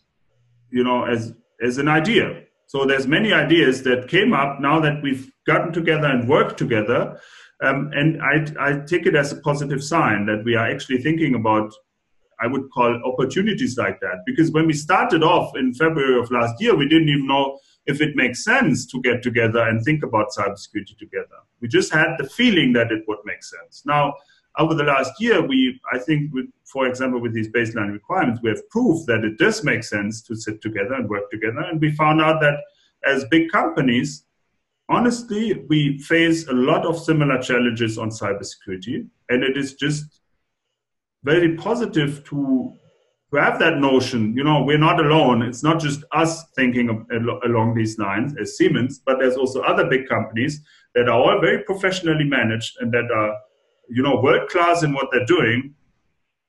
you 0.70 0.84
know 0.84 1.04
as 1.04 1.32
as 1.62 1.78
an 1.78 1.88
idea. 1.88 2.42
So 2.68 2.84
there's 2.84 3.06
many 3.06 3.32
ideas 3.32 3.82
that 3.84 4.08
came 4.08 4.32
up 4.32 4.60
now 4.60 4.80
that 4.80 5.02
we've 5.02 5.30
gotten 5.46 5.72
together 5.72 6.08
and 6.08 6.28
worked 6.28 6.58
together, 6.58 7.20
um, 7.62 7.90
and 7.94 8.20
I, 8.22 8.34
I 8.60 8.80
take 8.86 9.06
it 9.06 9.14
as 9.14 9.32
a 9.32 9.36
positive 9.36 9.82
sign 9.82 10.26
that 10.26 10.42
we 10.44 10.56
are 10.56 10.68
actually 10.68 10.98
thinking 10.98 11.34
about. 11.34 11.72
I 12.38 12.46
would 12.48 12.70
call 12.70 13.00
opportunities 13.06 13.78
like 13.78 13.98
that 14.00 14.18
because 14.26 14.50
when 14.50 14.66
we 14.66 14.75
started 14.75 15.22
off 15.22 15.56
in 15.56 15.72
February 15.72 16.20
of 16.20 16.30
last 16.30 16.60
year, 16.60 16.76
we 16.76 16.86
didn't 16.86 17.08
even 17.08 17.26
know 17.26 17.58
if 17.87 18.00
it 18.00 18.16
makes 18.16 18.45
sense 18.45 18.87
to 18.87 19.00
get 19.00 19.23
together 19.23 19.61
and 19.61 19.83
think 19.83 20.02
about 20.02 20.31
cybersecurity 20.37 20.99
together. 20.99 21.38
We 21.61 21.69
just 21.69 21.93
had 21.93 22.16
the 22.19 22.28
feeling 22.28 22.73
that 22.75 22.90
it 22.90 23.05
would 23.07 23.19
make 23.25 23.43
sense. 23.43 23.83
Now, 23.87 24.14
over 24.59 24.75
the 24.75 24.85
last 24.85 25.12
year, 25.21 25.47
we, 25.47 25.81
I 25.93 25.99
think, 25.99 26.33
for 26.64 26.87
example, 26.87 27.21
with 27.21 27.35
these 27.35 27.49
baseline 27.49 27.93
requirements, 27.93 28.40
we 28.43 28.50
have 28.50 28.69
proof 28.71 29.07
that 29.07 29.25
it 29.25 29.38
does 29.38 29.62
make 29.62 29.85
sense 29.85 30.23
to 30.23 30.35
sit 30.35 30.62
together 30.62 30.95
and 30.95 31.09
work 31.09 31.31
together. 31.31 31.61
And 31.61 31.81
we 31.81 31.93
found 31.93 32.21
out 32.21 32.40
that 32.40 32.59
as 33.05 33.25
big 33.26 33.50
companies, 33.50 34.25
honestly, 34.88 35.64
we 35.69 35.99
face 35.99 36.49
a 36.49 36.52
lot 36.52 36.87
of 36.87 36.99
similar 36.99 37.40
challenges 37.40 37.99
on 37.99 38.11
cybersecurity. 38.11 39.07
And 39.28 39.45
it 39.45 39.57
is 39.57 39.75
just 39.75 40.23
very 41.23 41.55
positive 41.57 42.25
to, 42.25 42.73
to 43.33 43.40
have 43.40 43.59
that 43.59 43.78
notion. 43.78 44.37
You 44.37 44.45
know, 44.45 44.62
we're 44.62 44.78
not 44.78 45.00
alone. 45.00 45.42
It's 45.42 45.62
not 45.62 45.80
just 45.80 46.04
us 46.12 46.45
thinking 46.54 46.88
of, 46.88 47.06
along 47.45 47.75
these 47.75 47.99
lines 47.99 48.35
as 48.40 48.56
Siemens, 48.56 49.00
but 49.04 49.18
there's 49.18 49.37
also 49.37 49.62
other 49.62 49.87
big 49.88 50.09
companies 50.09 50.62
that 50.95 51.09
are 51.09 51.18
all 51.18 51.40
very 51.40 51.62
professionally 51.64 52.25
managed 52.25 52.76
and 52.80 52.92
that 52.92 53.11
are 53.11 53.35
you 53.88 54.02
know, 54.02 54.21
world 54.21 54.49
class 54.49 54.83
in 54.83 54.92
what 54.92 55.09
they're 55.12 55.26
doing, 55.26 55.75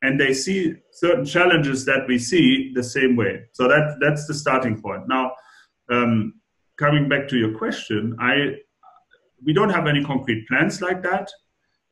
and 0.01 0.19
they 0.19 0.33
see 0.33 0.75
certain 0.91 1.25
challenges 1.25 1.85
that 1.85 2.07
we 2.07 2.19
see 2.19 2.71
the 2.73 2.83
same 2.83 3.15
way. 3.15 3.43
So 3.53 3.67
that 3.67 3.97
that's 4.01 4.27
the 4.27 4.33
starting 4.33 4.81
point. 4.81 5.07
Now, 5.07 5.31
um, 5.91 6.33
coming 6.77 7.09
back 7.09 7.27
to 7.29 7.37
your 7.37 7.57
question, 7.57 8.15
I 8.19 8.57
we 9.43 9.53
don't 9.53 9.69
have 9.69 9.87
any 9.87 10.03
concrete 10.03 10.47
plans 10.47 10.81
like 10.81 11.03
that, 11.03 11.29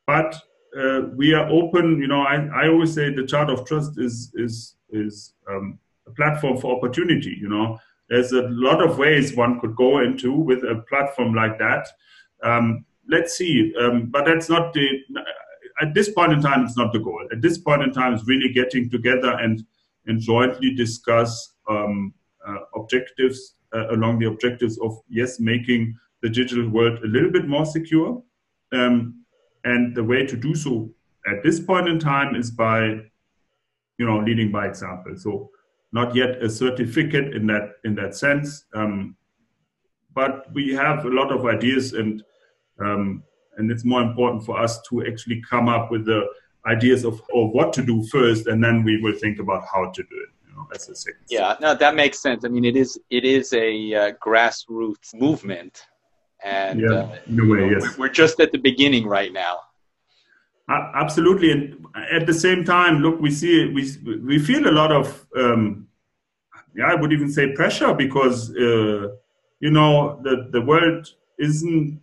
but 0.07 0.35
uh, 0.77 1.01
we 1.15 1.33
are 1.33 1.47
open. 1.49 1.99
You 1.99 2.07
know, 2.07 2.21
I, 2.21 2.47
I 2.53 2.67
always 2.67 2.93
say 2.93 3.13
the 3.13 3.25
chart 3.25 3.49
of 3.49 3.65
trust 3.65 3.97
is 3.97 4.31
is 4.35 4.75
is 4.89 5.33
um, 5.49 5.79
a 6.07 6.11
platform 6.11 6.57
for 6.57 6.75
opportunity. 6.75 7.37
You 7.39 7.49
know, 7.49 7.79
there's 8.09 8.31
a 8.31 8.43
lot 8.49 8.83
of 8.83 8.97
ways 8.97 9.35
one 9.35 9.59
could 9.59 9.75
go 9.75 9.99
into 9.99 10.33
with 10.33 10.63
a 10.63 10.83
platform 10.89 11.33
like 11.33 11.57
that. 11.59 11.87
Um, 12.43 12.85
let's 13.09 13.37
see. 13.37 13.73
Um, 13.79 14.07
but 14.07 14.25
that's 14.25 14.49
not 14.49 14.73
the 14.73 14.87
at 15.81 15.93
this 15.93 16.09
point 16.09 16.33
in 16.33 16.41
time. 16.41 16.65
It's 16.65 16.77
not 16.77 16.93
the 16.93 16.99
goal. 16.99 17.27
At 17.31 17.41
this 17.41 17.57
point 17.57 17.81
in 17.83 17.91
time, 17.91 18.13
it's 18.13 18.27
really 18.27 18.53
getting 18.53 18.89
together 18.89 19.37
and 19.39 19.65
and 20.07 20.19
jointly 20.19 20.75
discuss 20.75 21.53
um, 21.67 22.13
uh, 22.47 22.59
objectives 22.75 23.55
uh, 23.73 23.89
along 23.91 24.19
the 24.19 24.27
objectives 24.27 24.77
of 24.79 24.99
yes, 25.09 25.39
making 25.39 25.97
the 26.21 26.29
digital 26.29 26.69
world 26.69 26.99
a 27.03 27.07
little 27.07 27.31
bit 27.31 27.47
more 27.47 27.65
secure. 27.65 28.21
Um, 28.71 29.24
and 29.65 29.95
the 29.95 30.03
way 30.03 30.25
to 30.25 30.37
do 30.37 30.55
so 30.55 30.89
at 31.27 31.43
this 31.43 31.59
point 31.59 31.89
in 31.89 31.99
time 31.99 32.35
is 32.35 32.51
by, 32.51 32.81
you 33.97 34.05
know, 34.05 34.19
leading 34.19 34.51
by 34.51 34.67
example. 34.67 35.15
So 35.17 35.49
not 35.91 36.15
yet 36.15 36.41
a 36.41 36.49
certificate 36.49 37.35
in 37.35 37.47
that 37.47 37.73
in 37.83 37.95
that 37.95 38.15
sense, 38.15 38.65
um, 38.73 39.15
but 40.13 40.45
we 40.53 40.73
have 40.73 41.05
a 41.05 41.09
lot 41.09 41.31
of 41.31 41.45
ideas 41.45 41.93
and 41.93 42.23
um, 42.79 43.23
and 43.57 43.71
it's 43.71 43.85
more 43.85 44.01
important 44.01 44.45
for 44.45 44.59
us 44.59 44.81
to 44.89 45.05
actually 45.05 45.41
come 45.49 45.69
up 45.69 45.91
with 45.91 46.05
the 46.05 46.25
ideas 46.67 47.05
of, 47.05 47.21
of 47.33 47.51
what 47.51 47.71
to 47.73 47.85
do 47.85 48.03
first, 48.07 48.47
and 48.47 48.63
then 48.63 48.83
we 48.83 49.01
will 49.01 49.17
think 49.17 49.39
about 49.39 49.63
how 49.71 49.91
to 49.91 50.03
do 50.03 50.15
it. 50.23 50.29
You 50.47 50.55
know, 50.55 50.67
as 50.73 50.89
a 50.89 50.95
second. 50.95 51.21
Yeah, 51.29 51.55
no, 51.61 51.73
that 51.75 51.95
makes 51.95 52.19
sense. 52.19 52.43
I 52.43 52.49
mean, 52.49 52.65
it 52.65 52.75
is 52.75 52.99
it 53.09 53.23
is 53.23 53.53
a 53.53 53.93
uh, 53.93 54.11
grassroots 54.25 55.13
movement, 55.13 55.83
and 56.43 56.79
yeah, 56.79 56.87
uh, 56.87 57.17
a 57.41 57.47
way, 57.47 57.69
yes. 57.71 57.97
We're 57.97 58.09
just 58.09 58.39
at 58.39 58.51
the 58.51 58.57
beginning 58.57 59.07
right 59.07 59.33
now. 59.33 59.59
Uh, 60.67 60.91
absolutely, 60.95 61.51
and 61.51 61.85
at 62.11 62.25
the 62.25 62.33
same 62.33 62.63
time, 62.63 62.99
look, 62.99 63.19
we 63.19 63.31
see 63.31 63.67
we 63.69 64.17
we 64.17 64.39
feel 64.39 64.67
a 64.67 64.71
lot 64.71 64.91
of 64.91 65.27
um, 65.37 65.87
yeah, 66.75 66.85
I 66.85 66.95
would 66.95 67.13
even 67.13 67.31
say 67.31 67.53
pressure 67.53 67.93
because 67.93 68.49
uh, 68.51 69.09
you 69.59 69.71
know 69.71 70.19
the 70.23 70.49
the 70.51 70.61
world 70.61 71.07
isn't 71.39 72.01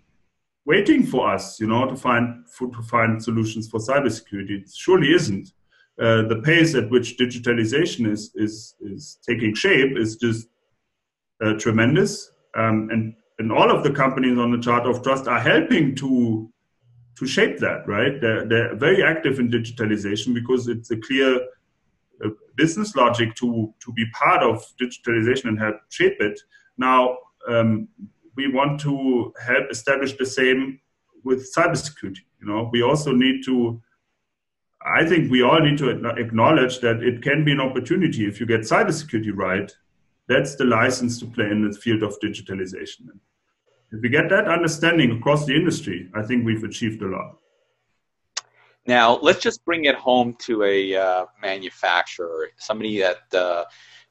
waiting 0.64 1.04
for 1.04 1.28
us, 1.28 1.58
you 1.60 1.66
know, 1.66 1.88
to 1.88 1.96
find 1.96 2.48
for, 2.48 2.68
to 2.68 2.82
find 2.82 3.22
solutions 3.22 3.68
for 3.68 3.80
cybersecurity. 3.80 4.62
It 4.62 4.70
surely 4.74 5.12
isn't. 5.12 5.52
Uh, 6.00 6.22
the 6.28 6.40
pace 6.42 6.74
at 6.74 6.88
which 6.90 7.18
digitalization 7.18 8.10
is 8.10 8.32
is 8.34 8.74
is 8.80 9.18
taking 9.26 9.54
shape 9.54 9.96
is 9.96 10.16
just 10.16 10.48
uh, 11.44 11.54
tremendous, 11.54 12.30
um, 12.56 12.88
and 12.90 13.14
and 13.38 13.52
all 13.52 13.70
of 13.70 13.82
the 13.82 13.90
companies 13.90 14.38
on 14.38 14.50
the 14.52 14.58
chart 14.58 14.86
of 14.86 15.02
trust 15.02 15.26
are 15.28 15.40
helping 15.40 15.94
to 15.96 16.50
to 17.18 17.26
shape 17.26 17.58
that. 17.58 17.86
Right, 17.86 18.20
they're 18.20 18.46
they're 18.46 18.76
very 18.76 19.02
active 19.02 19.38
in 19.38 19.50
digitalization 19.50 20.34
because 20.34 20.68
it's 20.68 20.90
a 20.90 20.96
clear 20.96 21.40
uh, 22.24 22.30
business 22.56 22.94
logic 22.96 23.34
to 23.36 23.72
to 23.80 23.92
be 23.92 24.04
part 24.12 24.42
of 24.42 24.64
digitalization 24.80 25.46
and 25.46 25.58
help 25.58 25.76
shape 25.88 26.16
it. 26.20 26.38
Now, 26.78 27.16
um, 27.48 27.88
we 28.36 28.52
want 28.52 28.80
to 28.80 29.32
help 29.44 29.70
establish 29.70 30.16
the 30.16 30.26
same 30.26 30.80
with 31.24 31.52
cybersecurity. 31.54 32.24
You 32.40 32.48
know, 32.48 32.68
we 32.72 32.82
also 32.82 33.12
need 33.12 33.44
to. 33.44 33.80
I 34.84 35.06
think 35.06 35.30
we 35.30 35.42
all 35.42 35.60
need 35.60 35.78
to 35.78 35.90
acknowledge 35.90 36.80
that 36.80 37.04
it 37.04 37.22
can 37.22 37.44
be 37.44 37.52
an 37.52 37.60
opportunity 37.60 38.26
if 38.26 38.40
you 38.40 38.46
get 38.46 38.62
cybersecurity 38.62 39.30
right. 39.32 39.70
That's 40.32 40.56
the 40.56 40.64
license 40.64 41.18
to 41.20 41.26
play 41.26 41.46
in 41.50 41.68
the 41.68 41.76
field 41.76 42.02
of 42.02 42.18
digitalization. 42.20 43.08
If 43.92 44.00
we 44.00 44.08
get 44.08 44.30
that 44.30 44.48
understanding 44.48 45.10
across 45.10 45.44
the 45.44 45.54
industry, 45.54 46.08
I 46.14 46.22
think 46.22 46.46
we've 46.46 46.64
achieved 46.64 47.02
a 47.02 47.08
lot. 47.08 47.36
Now, 48.86 49.18
let's 49.20 49.40
just 49.40 49.62
bring 49.66 49.84
it 49.84 49.94
home 49.94 50.34
to 50.40 50.64
a 50.64 50.96
uh, 50.96 51.26
manufacturer, 51.40 52.48
somebody 52.56 52.98
that 53.00 53.34
uh, 53.38 53.64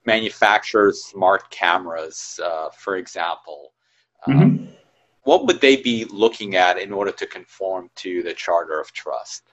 manufactures 0.06 1.06
smart 1.06 1.50
cameras, 1.50 2.40
uh, 2.44 2.70
for 2.70 2.98
example. 2.98 3.74
Um, 4.28 4.34
mm-hmm. 4.34 4.66
what 5.24 5.48
would 5.48 5.60
they 5.60 5.78
be 5.78 6.06
looking 6.06 6.56
at 6.56 6.78
in 6.78 6.94
order 6.94 7.12
to 7.14 7.26
conform 7.26 7.90
to 7.96 8.22
the 8.22 8.34
Charter 8.34 8.80
of 8.80 8.94
Trust? 8.94 9.51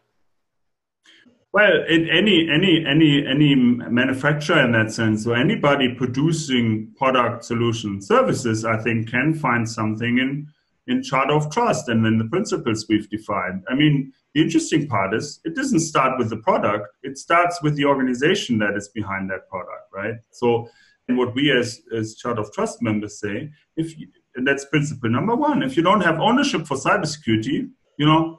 Well, 1.58 1.82
any 1.88 2.48
any 2.48 2.86
any 2.86 3.26
any 3.26 3.56
manufacturer 3.56 4.64
in 4.64 4.70
that 4.78 4.92
sense, 4.92 5.26
or 5.26 5.34
anybody 5.34 5.92
producing 5.92 6.94
product, 6.96 7.44
solution, 7.44 8.00
services, 8.00 8.64
I 8.64 8.76
think 8.80 9.10
can 9.10 9.34
find 9.34 9.68
something 9.68 10.18
in 10.18 10.46
in 10.86 11.02
Charter 11.02 11.34
of 11.34 11.50
Trust 11.50 11.88
and 11.88 12.06
in 12.06 12.16
the 12.16 12.26
principles 12.26 12.86
we've 12.88 13.10
defined. 13.10 13.64
I 13.68 13.74
mean, 13.74 14.12
the 14.34 14.42
interesting 14.42 14.86
part 14.86 15.12
is 15.14 15.40
it 15.42 15.56
doesn't 15.56 15.80
start 15.80 16.16
with 16.16 16.30
the 16.30 16.36
product; 16.36 16.86
it 17.02 17.18
starts 17.18 17.60
with 17.60 17.74
the 17.74 17.86
organization 17.86 18.58
that 18.58 18.76
is 18.76 18.86
behind 18.90 19.28
that 19.30 19.48
product, 19.48 19.86
right? 19.92 20.14
So, 20.30 20.68
and 21.08 21.18
what 21.18 21.34
we 21.34 21.50
as 21.50 21.80
as 21.92 22.14
Charter 22.14 22.42
of 22.42 22.52
Trust 22.52 22.82
members 22.82 23.18
say, 23.18 23.50
if 23.76 23.98
you, 23.98 24.06
and 24.36 24.46
that's 24.46 24.64
principle 24.66 25.10
number 25.10 25.34
one. 25.34 25.64
If 25.64 25.76
you 25.76 25.82
don't 25.82 26.02
have 26.02 26.20
ownership 26.20 26.68
for 26.68 26.76
cybersecurity, 26.76 27.68
you 27.96 28.06
know, 28.06 28.38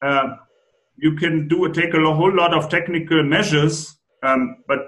uh, 0.00 0.36
you 0.96 1.14
can 1.16 1.48
do 1.48 1.72
take 1.72 1.94
a 1.94 2.14
whole 2.14 2.34
lot 2.34 2.54
of 2.54 2.68
technical 2.68 3.22
measures, 3.22 3.96
um, 4.22 4.56
but 4.66 4.80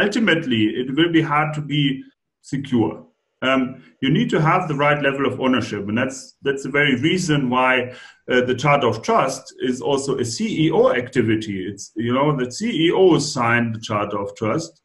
ultimately 0.00 0.64
it 0.66 0.94
will 0.96 1.12
be 1.12 1.22
hard 1.22 1.54
to 1.54 1.60
be 1.60 2.02
secure. 2.42 3.06
Um, 3.42 3.82
you 4.00 4.10
need 4.10 4.30
to 4.30 4.40
have 4.40 4.68
the 4.68 4.74
right 4.74 5.02
level 5.02 5.26
of 5.26 5.40
ownership, 5.40 5.86
and 5.88 5.98
that's 5.98 6.36
that's 6.42 6.62
the 6.62 6.70
very 6.70 7.00
reason 7.00 7.50
why 7.50 7.94
uh, 8.30 8.40
the 8.42 8.54
Charter 8.54 8.86
of 8.86 9.02
Trust 9.02 9.54
is 9.60 9.82
also 9.82 10.14
a 10.16 10.22
CEO 10.22 10.96
activity. 10.96 11.66
It's 11.66 11.92
you 11.94 12.14
know 12.14 12.34
the 12.36 12.46
CEO 12.46 13.20
signed 13.20 13.74
the 13.74 13.80
Charter 13.80 14.18
of 14.18 14.34
Trust, 14.34 14.80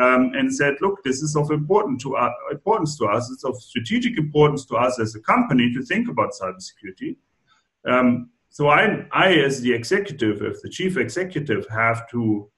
um, 0.00 0.32
and 0.34 0.54
said, 0.54 0.74
look, 0.80 1.02
this 1.04 1.22
is 1.22 1.36
of 1.36 1.50
important 1.50 2.00
to 2.02 2.16
uh, 2.16 2.30
importance 2.50 2.96
to 2.98 3.06
us. 3.06 3.30
It's 3.30 3.44
of 3.44 3.60
strategic 3.60 4.18
importance 4.18 4.64
to 4.66 4.76
us 4.76 4.98
as 4.98 5.14
a 5.14 5.20
company 5.20 5.72
to 5.74 5.82
think 5.82 6.08
about 6.08 6.32
cybersecurity. 6.32 7.16
Um, 7.86 8.30
so 8.52 8.68
I, 8.68 9.06
I, 9.12 9.32
as 9.32 9.62
the 9.62 9.72
executive, 9.72 10.42
if 10.42 10.60
the 10.60 10.68
chief 10.68 10.98
executive, 10.98 11.66
have 11.70 12.08
to 12.10 12.50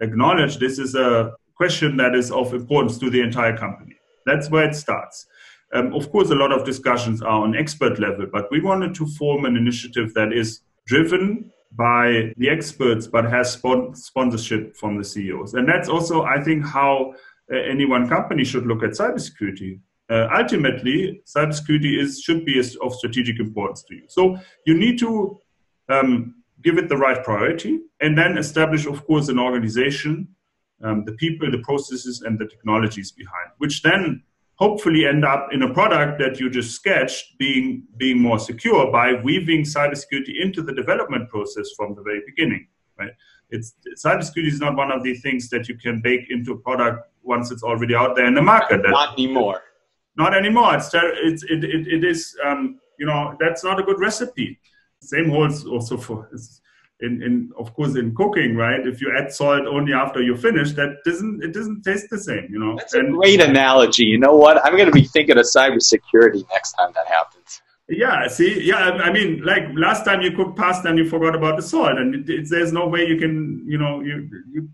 acknowledge 0.00 0.58
this 0.58 0.78
is 0.78 0.94
a 0.94 1.32
question 1.56 1.96
that 1.96 2.14
is 2.14 2.30
of 2.30 2.54
importance 2.54 2.98
to 2.98 3.10
the 3.10 3.20
entire 3.20 3.56
company. 3.56 3.96
That's 4.26 4.48
where 4.48 4.68
it 4.68 4.76
starts. 4.76 5.26
Um, 5.72 5.92
of 5.92 6.10
course, 6.12 6.30
a 6.30 6.36
lot 6.36 6.52
of 6.52 6.64
discussions 6.64 7.20
are 7.20 7.42
on 7.42 7.56
expert 7.56 7.98
level, 7.98 8.26
but 8.32 8.48
we 8.52 8.60
wanted 8.60 8.94
to 8.94 9.06
form 9.06 9.44
an 9.44 9.56
initiative 9.56 10.14
that 10.14 10.32
is 10.32 10.60
driven 10.86 11.50
by 11.72 12.32
the 12.36 12.48
experts 12.48 13.08
but 13.08 13.24
has 13.24 13.52
sponsorship 13.52 14.76
from 14.76 14.98
the 14.98 15.04
CEOs. 15.04 15.54
And 15.54 15.68
that's 15.68 15.88
also, 15.88 16.22
I 16.22 16.40
think, 16.42 16.64
how 16.64 17.14
uh, 17.52 17.56
any 17.56 17.86
one 17.86 18.08
company 18.08 18.44
should 18.44 18.66
look 18.66 18.84
at 18.84 18.90
cybersecurity. 18.90 19.80
Uh, 20.10 20.28
ultimately, 20.36 21.22
cybersecurity 21.24 21.96
is 21.96 22.20
should 22.20 22.44
be 22.44 22.58
of 22.58 22.94
strategic 22.94 23.38
importance 23.38 23.84
to 23.84 23.94
you. 23.94 24.02
So 24.08 24.38
you 24.66 24.74
need 24.76 24.98
to 24.98 25.40
um, 25.88 26.34
give 26.62 26.78
it 26.78 26.88
the 26.88 26.96
right 26.96 27.22
priority, 27.22 27.78
and 28.00 28.18
then 28.18 28.36
establish, 28.36 28.86
of 28.86 29.06
course, 29.06 29.28
an 29.28 29.38
organization, 29.38 30.26
um, 30.82 31.04
the 31.04 31.12
people, 31.12 31.48
the 31.50 31.58
processes, 31.58 32.22
and 32.22 32.38
the 32.40 32.46
technologies 32.46 33.12
behind, 33.12 33.50
which 33.58 33.82
then 33.82 34.24
hopefully 34.56 35.06
end 35.06 35.24
up 35.24 35.48
in 35.52 35.62
a 35.62 35.72
product 35.72 36.18
that 36.18 36.40
you 36.40 36.50
just 36.50 36.74
sketched 36.74 37.38
being 37.38 37.84
being 37.96 38.18
more 38.18 38.40
secure 38.40 38.90
by 38.90 39.14
weaving 39.22 39.62
cybersecurity 39.62 40.42
into 40.42 40.60
the 40.60 40.74
development 40.74 41.30
process 41.30 41.68
from 41.76 41.94
the 41.94 42.02
very 42.02 42.20
beginning 42.26 42.66
right? 42.98 43.12
It's 43.48 43.74
cybersecurity 43.96 44.48
is 44.48 44.60
not 44.60 44.76
one 44.76 44.92
of 44.92 45.02
the 45.02 45.14
things 45.14 45.48
that 45.48 45.68
you 45.68 45.76
can 45.76 46.02
bake 46.02 46.30
into 46.30 46.52
a 46.52 46.58
product 46.58 47.08
once 47.22 47.50
it's 47.50 47.62
already 47.62 47.94
out 47.94 48.14
there 48.16 48.26
in 48.26 48.34
the 48.34 48.42
market. 48.42 48.82
Not 48.84 49.14
anymore 49.14 49.62
not 50.22 50.36
anymore. 50.40 50.74
It's, 50.76 50.90
it's 51.28 51.42
it, 51.54 51.64
it, 51.64 51.82
it 51.96 52.02
is 52.12 52.20
um, 52.46 52.60
you 52.98 53.06
know 53.06 53.20
that's 53.40 53.62
not 53.68 53.80
a 53.80 53.84
good 53.88 54.00
recipe. 54.08 54.58
Same 55.00 55.28
holds 55.30 55.64
also 55.64 55.96
for 55.96 56.28
in, 57.02 57.22
in 57.22 57.50
of 57.58 57.72
course 57.74 57.96
in 57.96 58.14
cooking 58.14 58.56
right? 58.56 58.86
If 58.86 59.00
you 59.00 59.08
add 59.18 59.32
salt 59.32 59.66
only 59.66 59.92
after 59.92 60.20
you 60.22 60.36
finish 60.36 60.72
that 60.72 60.90
doesn't 61.04 61.42
it 61.42 61.52
doesn't 61.52 61.82
taste 61.82 62.08
the 62.10 62.18
same 62.18 62.46
you 62.50 62.58
know? 62.58 62.76
That's 62.76 62.94
and, 62.94 63.14
a 63.14 63.18
great 63.18 63.40
analogy. 63.40 64.04
You 64.04 64.18
know 64.18 64.36
what? 64.36 64.64
I'm 64.64 64.76
going 64.76 64.92
to 64.94 64.98
be 65.02 65.04
thinking 65.04 65.38
of 65.38 65.46
cybersecurity 65.46 66.44
next 66.50 66.72
time 66.72 66.90
that 66.94 67.06
happens. 67.06 67.62
Yeah 67.88 68.28
see 68.28 68.62
yeah 68.70 68.82
i 69.08 69.10
mean 69.16 69.42
like 69.50 69.64
last 69.74 70.04
time 70.04 70.20
you 70.20 70.30
cooked 70.38 70.56
pasta 70.56 70.88
and 70.90 70.98
you 70.98 71.06
forgot 71.08 71.34
about 71.34 71.56
the 71.56 71.62
salt 71.62 71.98
and 71.98 72.08
it, 72.28 72.48
there's 72.48 72.72
no 72.72 72.86
way 72.86 73.02
you 73.04 73.16
can 73.16 73.64
you 73.66 73.78
know 73.78 74.00
you, 74.00 74.28
you 74.54 74.68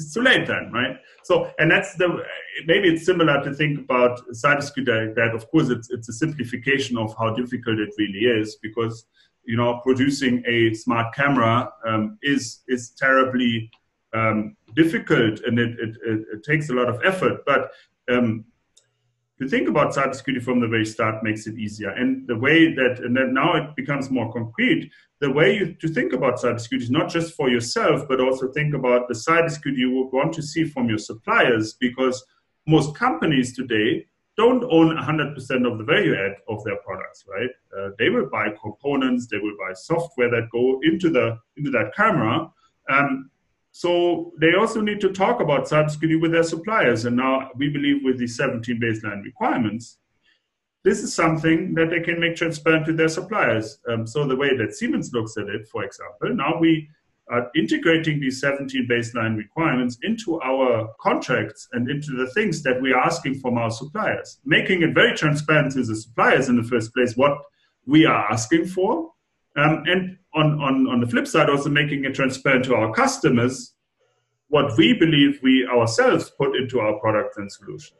it's 0.00 0.14
too 0.14 0.22
late 0.22 0.46
then 0.46 0.70
right 0.72 0.96
so 1.22 1.50
and 1.58 1.70
that's 1.70 1.94
the 1.94 2.24
maybe 2.66 2.88
it's 2.88 3.04
similar 3.04 3.42
to 3.44 3.54
think 3.54 3.78
about 3.78 4.20
cybersecurity 4.32 5.14
that 5.14 5.34
of 5.34 5.48
course 5.50 5.68
it's 5.68 5.90
it's 5.90 6.08
a 6.08 6.12
simplification 6.12 6.96
of 6.96 7.14
how 7.18 7.34
difficult 7.34 7.78
it 7.78 7.90
really 7.98 8.24
is 8.40 8.56
because 8.62 9.06
you 9.44 9.56
know, 9.56 9.80
producing 9.82 10.42
a 10.46 10.74
smart 10.74 11.14
camera 11.14 11.72
um, 11.86 12.18
is 12.22 12.60
is 12.68 12.90
terribly 12.90 13.70
um, 14.14 14.56
difficult 14.74 15.40
and 15.40 15.58
it, 15.58 15.78
it, 15.78 15.96
it, 16.04 16.42
takes 16.44 16.68
a 16.68 16.72
lot 16.72 16.88
of 16.88 17.00
effort. 17.04 17.44
But 17.46 17.70
um, 18.08 18.44
to 19.40 19.48
think 19.48 19.68
about 19.68 19.94
cybersecurity 19.94 20.42
from 20.42 20.60
the 20.60 20.68
very 20.68 20.84
start 20.84 21.22
makes 21.22 21.46
it 21.46 21.58
easier. 21.58 21.90
And 21.90 22.26
the 22.26 22.36
way 22.36 22.74
that, 22.74 23.00
and 23.00 23.14
now 23.34 23.56
it 23.56 23.74
becomes 23.74 24.10
more 24.10 24.30
concrete, 24.32 24.90
the 25.20 25.30
way 25.30 25.56
you, 25.56 25.74
to 25.74 25.88
think 25.88 26.12
about 26.12 26.36
cybersecurity 26.36 26.82
is 26.82 26.90
not 26.90 27.08
just 27.08 27.34
for 27.34 27.48
yourself, 27.48 28.06
but 28.06 28.20
also 28.20 28.52
think 28.52 28.74
about 28.74 29.08
the 29.08 29.14
cybersecurity 29.14 29.78
you 29.78 29.92
would 29.92 30.12
want 30.12 30.34
to 30.34 30.42
see 30.42 30.64
from 30.64 30.88
your 30.88 30.98
suppliers 30.98 31.72
because 31.72 32.22
most 32.66 32.94
companies 32.94 33.56
today 33.56 34.06
don't 34.36 34.62
own 34.64 34.94
100% 34.96 35.70
of 35.70 35.78
the 35.78 35.84
value 35.84 36.14
add 36.14 36.36
of 36.48 36.62
their 36.64 36.76
products, 36.76 37.24
right? 37.26 37.50
Uh, 37.76 37.90
they 37.98 38.10
will 38.10 38.28
buy 38.30 38.48
components, 38.60 39.26
they 39.26 39.38
will 39.38 39.56
buy 39.58 39.72
software 39.72 40.30
that 40.30 40.48
go 40.52 40.80
into 40.82 41.10
the 41.10 41.38
into 41.56 41.70
that 41.70 41.94
camera. 41.94 42.50
Um, 42.90 43.30
so 43.72 44.32
they 44.40 44.54
also 44.58 44.80
need 44.80 45.00
to 45.00 45.12
talk 45.12 45.40
about 45.40 45.68
cybersecurity 45.68 46.20
with 46.20 46.32
their 46.32 46.42
suppliers. 46.42 47.04
And 47.04 47.16
now 47.16 47.50
we 47.56 47.68
believe 47.68 48.02
with 48.02 48.18
the 48.18 48.26
17 48.26 48.80
baseline 48.80 49.22
requirements, 49.22 49.98
this 50.82 51.02
is 51.02 51.14
something 51.14 51.74
that 51.74 51.90
they 51.90 52.00
can 52.00 52.18
make 52.18 52.36
transparent 52.36 52.86
to 52.86 52.92
their 52.92 53.08
suppliers. 53.08 53.78
Um, 53.88 54.06
so 54.06 54.26
the 54.26 54.36
way 54.36 54.56
that 54.56 54.74
Siemens 54.74 55.12
looks 55.12 55.36
at 55.36 55.48
it, 55.48 55.68
for 55.68 55.84
example, 55.84 56.34
now 56.34 56.58
we 56.58 56.88
are 57.28 57.48
integrating 57.54 58.18
these 58.18 58.40
17 58.40 58.88
baseline 58.90 59.36
requirements 59.36 59.98
into 60.02 60.40
our 60.40 60.88
contracts 61.00 61.68
and 61.72 61.88
into 61.88 62.12
the 62.12 62.28
things 62.32 62.62
that 62.62 62.80
we 62.82 62.92
are 62.92 63.02
asking 63.04 63.38
from 63.38 63.56
our 63.56 63.70
suppliers, 63.70 64.40
making 64.44 64.82
it 64.82 64.94
very 64.94 65.16
transparent 65.16 65.72
to 65.72 65.84
the 65.84 65.94
suppliers 65.94 66.48
in 66.48 66.56
the 66.56 66.68
first 66.68 66.92
place 66.92 67.16
what 67.16 67.38
we 67.86 68.04
are 68.04 68.30
asking 68.32 68.66
for. 68.66 69.12
Um, 69.56 69.82
and 69.86 70.16
on, 70.34 70.60
on, 70.60 70.86
on 70.86 71.00
the 71.00 71.06
flip 71.06 71.26
side, 71.26 71.50
also 71.50 71.68
making 71.68 72.04
it 72.04 72.14
transparent 72.14 72.64
to 72.66 72.74
our 72.74 72.92
customers 72.92 73.74
what 74.48 74.76
we 74.76 74.92
believe 74.94 75.40
we 75.42 75.66
ourselves 75.66 76.30
put 76.36 76.56
into 76.56 76.80
our 76.80 76.98
products 77.00 77.36
and 77.36 77.50
solutions. 77.50 77.98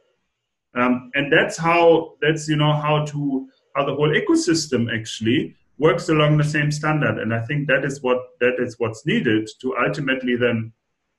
Um, 0.75 1.11
and 1.15 1.31
that's 1.31 1.57
how 1.57 2.13
that's 2.21 2.47
you 2.47 2.55
know 2.55 2.73
how 2.73 3.03
to 3.05 3.47
how 3.75 3.85
the 3.85 3.93
whole 3.93 4.09
ecosystem 4.09 4.93
actually 4.93 5.55
works 5.77 6.09
along 6.09 6.37
the 6.37 6.43
same 6.43 6.71
standard. 6.71 7.17
And 7.19 7.33
I 7.33 7.41
think 7.41 7.67
that 7.67 7.83
is 7.83 8.01
what 8.01 8.19
that 8.39 8.55
is 8.59 8.75
what's 8.79 9.05
needed 9.05 9.49
to 9.61 9.75
ultimately 9.85 10.35
then 10.35 10.71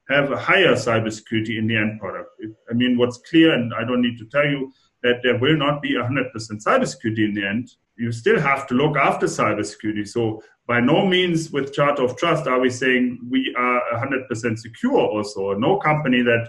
have 0.08 0.32
a 0.32 0.38
higher 0.38 0.72
cybersecurity 0.72 1.58
in 1.58 1.66
the 1.66 1.76
end 1.76 2.00
product. 2.00 2.30
I 2.70 2.74
mean, 2.74 2.96
what's 2.96 3.18
clear, 3.18 3.54
and 3.54 3.72
I 3.74 3.84
don't 3.84 4.02
need 4.02 4.18
to 4.18 4.26
tell 4.26 4.46
you 4.46 4.72
that 5.02 5.20
there 5.22 5.38
will 5.38 5.56
not 5.56 5.82
be 5.82 5.94
100% 5.94 6.32
cybersecurity 6.32 7.24
in 7.24 7.34
the 7.34 7.46
end. 7.46 7.70
You 7.96 8.12
still 8.12 8.40
have 8.40 8.66
to 8.68 8.74
look 8.74 8.96
after 8.96 9.26
cybersecurity. 9.26 10.06
So, 10.08 10.42
by 10.66 10.80
no 10.80 11.04
means, 11.06 11.50
with 11.50 11.72
Charter 11.72 12.04
of 12.04 12.16
Trust, 12.16 12.46
are 12.46 12.60
we 12.60 12.70
saying 12.70 13.18
we 13.28 13.54
are 13.58 13.82
100% 13.94 14.58
secure. 14.58 15.00
Also, 15.00 15.54
no 15.54 15.78
company 15.78 16.22
that 16.22 16.48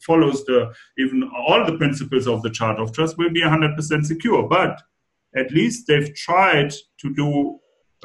follows 0.00 0.44
the 0.44 0.72
even 0.98 1.28
all 1.48 1.64
the 1.64 1.76
principles 1.78 2.26
of 2.26 2.42
the 2.42 2.50
Charter 2.50 2.82
of 2.82 2.92
Trust 2.92 3.16
will 3.16 3.30
be 3.30 3.42
100% 3.42 4.04
secure. 4.04 4.48
But 4.48 4.80
at 5.36 5.50
least 5.52 5.86
they've 5.86 6.14
tried 6.14 6.72
to 7.00 7.14
do 7.14 7.58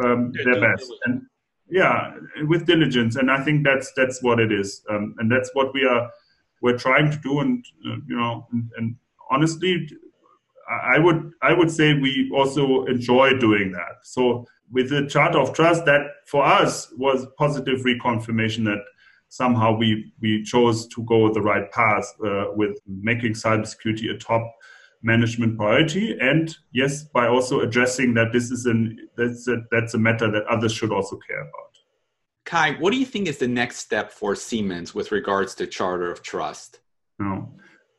um, 0.03 0.31
their 0.33 0.59
best 0.59 0.91
and 1.05 1.21
yeah 1.69 2.13
with 2.47 2.65
diligence 2.65 3.15
and 3.15 3.29
i 3.29 3.41
think 3.43 3.63
that's 3.63 3.91
that's 3.95 4.21
what 4.21 4.39
it 4.39 4.51
is 4.51 4.83
um, 4.89 5.15
and 5.19 5.31
that's 5.31 5.51
what 5.53 5.73
we 5.73 5.86
are 5.86 6.09
we're 6.62 6.77
trying 6.77 7.12
to 7.12 7.17
do 7.17 7.39
and 7.39 7.65
uh, 7.88 7.95
you 8.07 8.15
know 8.15 8.47
and, 8.51 8.71
and, 8.77 8.95
honestly 9.33 9.87
i 10.95 10.97
would 10.97 11.31
i 11.41 11.51
would 11.53 11.71
say 11.71 11.93
we 11.93 12.31
also 12.33 12.85
enjoy 12.85 13.37
doing 13.37 13.71
that. 13.71 13.95
So 14.03 14.45
with 14.71 14.89
the 14.89 15.07
charter 15.07 15.39
of 15.39 15.53
trust 15.53 15.85
that 15.85 16.01
for 16.25 16.43
us 16.43 16.91
was 16.97 17.27
positive 17.37 17.81
reconfirmation 17.81 18.63
that 18.65 18.83
somehow 19.29 19.75
we 19.75 20.11
we 20.21 20.43
chose 20.43 20.87
to 20.87 21.03
go 21.03 21.31
the 21.31 21.41
right 21.41 21.71
path 21.71 22.05
uh, 22.25 22.45
with 22.55 22.77
making 22.87 23.33
cybersecurity 23.33 24.13
a 24.13 24.17
top 24.17 24.43
management 25.03 25.57
priority. 25.57 26.17
And 26.19 26.55
yes 26.71 27.03
by 27.03 27.27
also 27.27 27.61
addressing 27.61 28.13
that 28.15 28.31
this 28.31 28.51
is 28.51 28.65
an 28.65 29.09
that's 29.17 29.47
a, 29.47 29.57
that's 29.71 29.93
a 29.93 29.97
matter 29.97 30.31
that 30.31 30.45
others 30.45 30.73
should 30.73 30.91
also 30.91 31.17
care 31.27 31.41
about. 31.41 31.71
Kai 32.45 32.73
what 32.73 32.91
do 32.91 32.97
you 32.97 33.05
think 33.05 33.27
is 33.27 33.37
the 33.37 33.47
next 33.47 33.77
step 33.77 34.11
for 34.11 34.35
siemens 34.35 34.95
with 34.95 35.11
regards 35.11 35.55
to 35.55 35.67
charter 35.67 36.11
of 36.11 36.21
trust? 36.23 36.79
No 37.19 37.53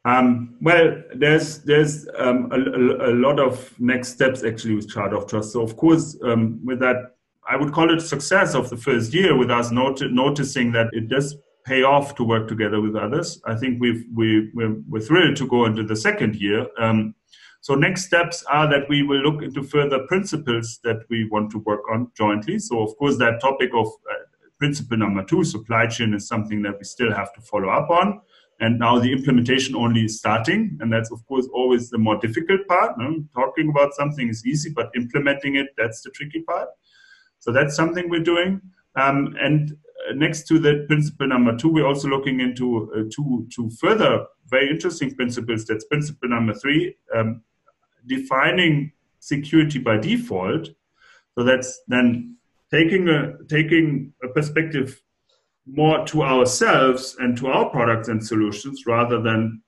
um, 0.05 0.57
well 0.61 1.03
there's 1.15 1.59
there's 1.61 2.07
um, 2.19 2.51
a, 2.53 2.59
a, 2.59 3.13
a, 3.13 3.15
lot 3.15 3.41
of 3.41 3.73
next 3.79 4.09
steps 4.09 4.45
actually 4.45 4.75
with 4.75 4.89
charter 4.89 5.17
of 5.17 5.27
trust 5.27 5.53
so 5.53 5.63
of 5.63 5.77
course 5.77 6.17
um, 6.25 6.61
with 6.65 6.79
that 6.81 7.17
i 7.49 7.57
would 7.57 7.73
call 7.73 7.93
it 7.95 8.01
success 8.01 8.55
of 8.55 8.69
the 8.71 8.77
first 8.77 9.15
year 9.15 9.37
with 9.37 9.51
us 9.51 9.71
not- 9.71 10.01
noticing 10.11 10.73
that 10.73 10.89
it 10.93 11.09
does 11.09 11.37
pay 11.65 11.83
off 11.83 12.15
to 12.15 12.25
work 12.25 12.47
together 12.47 12.81
with 12.81 12.95
others. 12.95 13.41
I 13.47 13.55
think 13.55 13.81
we've, 13.81 14.05
we, 14.15 14.51
we're, 14.53 14.77
we're 14.89 15.01
thrilled 15.01 15.37
to 15.37 15.49
go 15.49 15.65
into 15.65 15.83
the 15.83 15.97
second 15.97 16.37
year. 16.37 16.67
Um, 16.79 17.15
so 17.63 17.75
next 17.75 18.05
steps 18.05 18.45
are 18.51 18.69
that 18.69 18.87
we 18.91 19.03
will 19.03 19.23
look 19.23 19.43
into 19.43 19.63
further 19.63 20.01
principles 20.07 20.81
that 20.85 20.99
we 21.09 21.27
want 21.31 21.51
to 21.53 21.59
work 21.61 21.81
on 21.91 22.11
jointly. 22.15 22.59
So 22.59 22.83
of 22.83 22.95
course 22.99 23.17
that 23.19 23.41
topic 23.41 23.71
of 23.75 23.87
uh, 23.87 24.25
principle 24.59 24.99
number 24.99 25.25
two, 25.25 25.43
supply 25.45 25.87
chain, 25.87 26.13
is 26.13 26.29
something 26.29 26.61
that 26.63 26.77
we 26.77 26.85
still 26.85 27.13
have 27.13 27.33
to 27.33 27.41
follow 27.41 27.71
up 27.71 27.89
on. 27.89 28.21
And 28.61 28.79
now 28.79 28.99
the 28.99 29.13
implementation 29.13 29.75
only 29.75 30.05
is 30.05 30.19
starting, 30.19 30.79
and 30.81 30.93
that's 30.93 31.11
of 31.11 31.27
course 31.27 31.49
always 31.53 31.91
the 31.91 31.99
more 31.99 32.19
difficult 32.19 32.67
part. 32.69 32.97
No? 32.99 33.25
Talking 33.35 33.69
about 33.71 33.95
something 33.95 34.29
is 34.29 34.47
easy, 34.47 34.71
but 34.71 34.91
implementing 34.95 35.57
it 35.57 35.69
that's 35.77 36.03
the 36.03 36.11
tricky 36.11 36.43
part. 36.43 36.69
So 37.41 37.53
that's 37.53 37.75
something 37.75 38.09
we're 38.09 38.21
doing. 38.21 38.61
Um, 38.97 39.35
and 39.41 39.77
next 40.15 40.47
to 40.49 40.59
that 40.61 40.87
principle 40.87 41.27
number 41.27 41.57
two, 41.57 41.69
we're 41.69 41.87
also 41.87 42.09
looking 42.09 42.41
into 42.41 42.93
uh, 42.95 43.03
two, 43.15 43.47
two 43.55 43.71
further 43.81 44.25
very 44.47 44.71
interesting 44.71 45.15
principles. 45.15 45.65
That's 45.65 45.85
principle 45.85 46.29
number 46.29 46.55
three, 46.55 46.97
um, 47.15 47.43
defining 48.07 48.93
security 49.21 49.79
by 49.79 49.97
default. 49.97 50.69
So 51.37 51.45
that's 51.45 51.81
then 51.89 52.37
taking 52.71 53.09
a 53.09 53.35
taking 53.49 54.13
a 54.23 54.29
perspective 54.29 55.01
more 55.67 56.05
to 56.07 56.23
ourselves 56.23 57.17
and 57.19 57.37
to 57.39 57.49
our 57.49 57.71
products 57.71 58.09
and 58.09 58.25
solutions 58.25 58.85
rather 58.87 59.21
than 59.21 59.63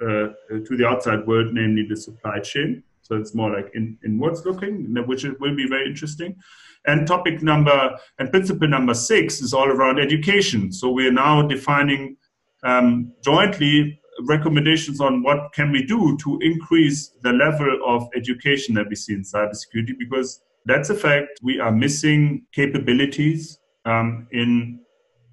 uh, 0.00 0.28
to 0.48 0.76
the 0.76 0.86
outside 0.86 1.26
world, 1.26 1.48
namely 1.52 1.86
the 1.88 1.96
supply 1.96 2.38
chain. 2.40 2.82
So 3.02 3.16
it's 3.16 3.34
more 3.34 3.54
like 3.54 3.70
in, 3.74 3.98
inwards 4.04 4.44
looking, 4.44 4.94
which 5.06 5.24
will 5.24 5.56
be 5.56 5.66
very 5.68 5.86
interesting. 5.86 6.36
And 6.86 7.06
topic 7.06 7.42
number 7.42 7.96
and 8.18 8.30
principle 8.30 8.68
number 8.68 8.94
six 8.94 9.40
is 9.40 9.52
all 9.52 9.68
around 9.68 9.98
education. 9.98 10.72
So 10.72 10.90
we 10.90 11.06
are 11.06 11.12
now 11.12 11.42
defining 11.42 12.16
um, 12.62 13.12
jointly 13.24 14.00
recommendations 14.26 15.00
on 15.00 15.22
what 15.22 15.52
can 15.52 15.70
we 15.70 15.84
do 15.84 16.16
to 16.18 16.38
increase 16.42 17.08
the 17.22 17.32
level 17.32 17.78
of 17.86 18.08
education 18.16 18.74
that 18.74 18.88
we 18.88 18.94
see 18.94 19.14
in 19.14 19.22
cybersecurity 19.22 19.98
because 19.98 20.42
that's 20.64 20.90
a 20.90 20.94
fact. 20.94 21.38
We 21.42 21.60
are 21.60 21.72
missing 21.72 22.46
capabilities 22.52 23.58
um, 23.84 24.26
in 24.32 24.80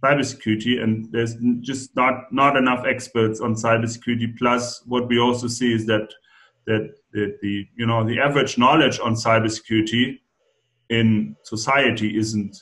cybersecurity, 0.06 0.82
and 0.82 1.12
there's 1.12 1.36
just 1.62 1.96
not 1.96 2.32
not 2.32 2.56
enough 2.56 2.86
experts 2.86 3.40
on 3.42 3.56
cybersecurity. 3.56 4.38
Plus, 4.38 4.82
what 4.86 5.08
we 5.08 5.20
also 5.20 5.48
see 5.48 5.74
is 5.74 5.86
that 5.88 6.08
that 6.68 6.96
the, 7.14 7.66
you 7.76 7.86
know 7.86 8.04
the 8.04 8.20
average 8.20 8.58
knowledge 8.58 9.00
on 9.00 9.14
cybersecurity 9.16 10.20
in 10.90 11.36
society 11.44 12.18
isn't 12.18 12.56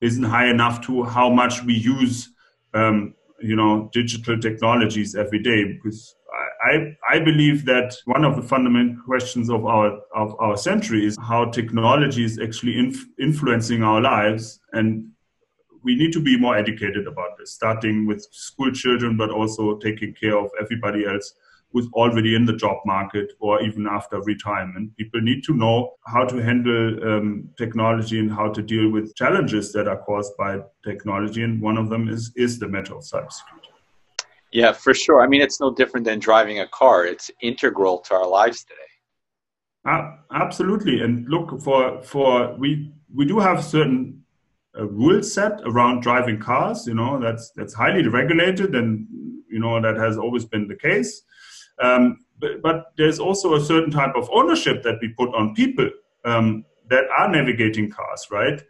isn't 0.00 0.24
high 0.24 0.48
enough 0.48 0.80
to 0.86 1.02
how 1.04 1.28
much 1.30 1.62
we 1.64 1.74
use 1.74 2.30
um, 2.74 3.14
you 3.40 3.56
know 3.56 3.88
digital 3.92 4.38
technologies 4.38 5.14
every 5.14 5.42
day 5.42 5.64
because 5.64 6.14
I, 6.62 6.96
I 7.08 7.18
believe 7.18 7.64
that 7.66 7.94
one 8.06 8.24
of 8.24 8.36
the 8.36 8.42
fundamental 8.42 8.96
questions 9.04 9.50
of 9.50 9.64
our 9.66 9.98
of 10.14 10.34
our 10.40 10.56
century 10.56 11.06
is 11.06 11.16
how 11.20 11.46
technology 11.46 12.24
is 12.24 12.38
actually 12.38 12.78
inf- 12.78 13.06
influencing 13.20 13.82
our 13.82 14.00
lives 14.00 14.60
and 14.72 15.10
we 15.86 15.94
need 15.94 16.12
to 16.12 16.20
be 16.20 16.36
more 16.36 16.56
educated 16.56 17.06
about 17.06 17.38
this 17.38 17.52
starting 17.52 18.06
with 18.06 18.26
school 18.32 18.72
children 18.72 19.16
but 19.16 19.30
also 19.30 19.76
taking 19.78 20.12
care 20.12 20.36
of 20.36 20.50
everybody 20.60 21.06
else 21.06 21.34
who's 21.72 21.88
already 21.92 22.34
in 22.34 22.44
the 22.44 22.56
job 22.64 22.78
market 22.86 23.32
or 23.38 23.62
even 23.62 23.86
after 23.86 24.20
retirement. 24.22 24.96
People 24.96 25.20
need 25.20 25.44
to 25.44 25.54
know 25.54 25.92
how 26.06 26.24
to 26.24 26.36
handle 26.42 26.84
um, 27.08 27.48
technology 27.58 28.18
and 28.18 28.32
how 28.32 28.48
to 28.52 28.62
deal 28.62 28.88
with 28.90 29.14
challenges 29.14 29.72
that 29.74 29.86
are 29.86 29.98
caused 29.98 30.32
by 30.36 30.58
technology. 30.84 31.42
And 31.42 31.60
one 31.60 31.76
of 31.76 31.90
them 31.90 32.08
is, 32.08 32.32
is 32.34 32.58
the 32.58 32.68
matter 32.68 32.94
of 32.96 33.02
cybersecurity. 33.02 33.74
Yeah, 34.52 34.72
for 34.72 34.94
sure. 34.94 35.20
I 35.20 35.26
mean, 35.26 35.42
it's 35.42 35.60
no 35.60 35.70
different 35.74 36.06
than 36.06 36.18
driving 36.18 36.60
a 36.60 36.68
car. 36.68 37.04
It's 37.04 37.30
integral 37.42 37.98
to 38.06 38.14
our 38.14 38.26
lives 38.26 38.64
today. 38.64 38.90
Uh, 39.84 40.16
absolutely. 40.32 41.02
And 41.02 41.28
look, 41.28 41.60
for 41.60 42.02
for 42.02 42.56
we 42.56 42.92
we 43.14 43.24
do 43.24 43.38
have 43.38 43.62
certain 43.62 44.15
uh, 44.78 44.86
rule 44.86 45.22
set 45.22 45.60
around 45.64 46.02
driving 46.02 46.38
cars. 46.38 46.86
You 46.86 46.94
know, 46.94 47.20
that's 47.20 47.50
that's 47.56 47.74
highly 47.74 48.06
regulated, 48.06 48.74
and 48.74 49.06
you 49.48 49.58
know 49.58 49.80
that 49.80 49.96
has 49.96 50.18
always 50.18 50.44
been 50.44 50.68
the 50.68 50.76
case. 50.76 51.22
Um, 51.82 52.18
but, 52.38 52.62
but, 52.62 52.92
there's 52.96 53.18
also 53.18 53.54
a 53.54 53.60
certain 53.60 53.90
type 53.90 54.14
of 54.14 54.28
ownership 54.32 54.82
that 54.82 54.96
we 55.00 55.08
put 55.08 55.34
on 55.34 55.54
people 55.54 55.90
um, 56.24 56.64
that 56.88 57.04
are 57.18 57.30
navigating 57.30 57.90
cars, 57.90 58.26
right? 58.30 58.62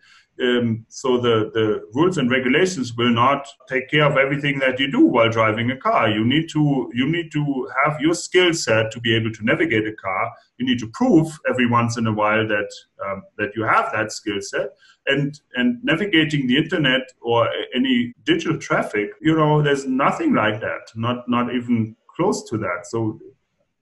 Um, 0.43 0.85
so 0.89 1.19
the, 1.19 1.51
the 1.55 1.81
rules 1.95 2.19
and 2.19 2.31
regulations 2.31 2.95
will 2.95 3.11
not 3.11 3.49
take 3.69 3.89
care 3.89 4.05
of 4.05 4.19
everything 4.19 4.59
that 4.59 4.79
you 4.79 4.91
do 4.91 5.01
while 5.01 5.31
driving 5.31 5.71
a 5.71 5.77
car. 5.77 6.11
You 6.11 6.25
need 6.25 6.49
to 6.51 6.91
you 6.95 7.09
need 7.09 7.33
to 7.33 7.69
have 7.85 8.01
your 8.01 8.15
skill 8.15 8.53
set 8.53 8.91
to 8.93 9.01
be 9.01 9.17
able 9.17 9.33
to 9.33 9.45
navigate 9.45 9.87
a 9.87 9.95
car. 9.95 10.33
You 10.59 10.67
need 10.67 10.79
to 10.81 10.91
prove 10.93 11.39
every 11.49 11.69
once 11.69 11.97
in 11.97 12.07
a 12.07 12.13
while 12.13 12.47
that 12.49 12.71
um, 13.05 13.23
that 13.39 13.57
you 13.57 13.63
have 13.65 13.91
that 13.93 14.13
skill 14.13 14.41
set. 14.41 14.71
And 15.07 15.41
and 15.55 15.83
navigating 15.83 16.47
the 16.47 16.57
internet 16.59 17.03
or 17.23 17.49
any 17.75 18.13
digital 18.25 18.59
traffic, 18.59 19.11
you 19.23 19.35
know, 19.35 19.63
there's 19.63 19.87
nothing 19.87 20.35
like 20.35 20.61
that. 20.61 20.91
Not 20.95 21.29
not 21.29 21.55
even 21.55 21.97
close 22.15 22.49
to 22.51 22.59
that. 22.59 22.87
So, 22.87 23.21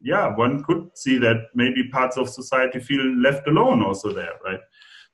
yeah, 0.01 0.35
one 0.37 0.63
could 0.65 0.91
see 0.95 1.19
that 1.19 1.47
maybe 1.55 1.89
parts 1.89 2.17
of 2.17 2.29
society 2.29 2.79
feel 2.79 3.05
left 3.17 3.49
alone 3.49 3.83
also 3.83 4.13
there, 4.13 4.35
right? 4.45 4.61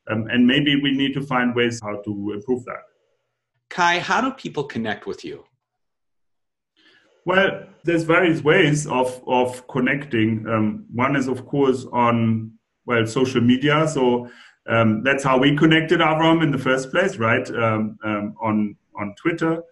Um, 0.09 0.27
and 0.31 0.47
maybe 0.47 0.81
we 0.81 0.93
need 0.93 1.15
to 1.15 1.23
find 1.23 1.55
ways 1.55 1.81
how 1.83 2.01
to 2.03 2.33
improve 2.35 2.65
that. 2.65 2.83
Kai, 3.69 4.01
how 4.01 4.21
do 4.21 4.33
people 4.33 4.65
connect 4.65 5.07
with 5.07 5.25
you? 5.25 5.45
Well, 7.25 7.65
there's 7.85 8.05
various 8.05 8.43
ways 8.43 8.87
of 8.87 9.23
of 9.27 9.67
connecting. 9.69 10.47
Um, 10.49 10.87
one 10.93 11.17
is, 11.17 11.29
of 11.29 11.47
course, 11.47 11.87
on 11.93 12.53
well 12.87 13.07
social 13.07 13.41
media. 13.41 13.87
So 13.87 14.29
um, 14.69 15.03
that's 15.03 15.23
how 15.23 15.39
we 15.39 15.57
connected 15.57 16.01
Avram 16.01 16.43
in 16.43 16.51
the 16.51 16.59
first 16.59 16.91
place, 16.91 17.17
right? 17.17 17.49
Um, 17.51 17.99
um 18.05 18.35
on 18.41 18.77
on 18.99 19.15
Twitter. 19.17 19.63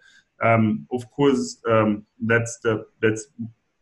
Um, 0.43 0.87
of 0.91 1.09
course, 1.11 1.57
um, 1.69 2.05
that's 2.21 2.59
the 2.63 2.85
that's 3.01 3.27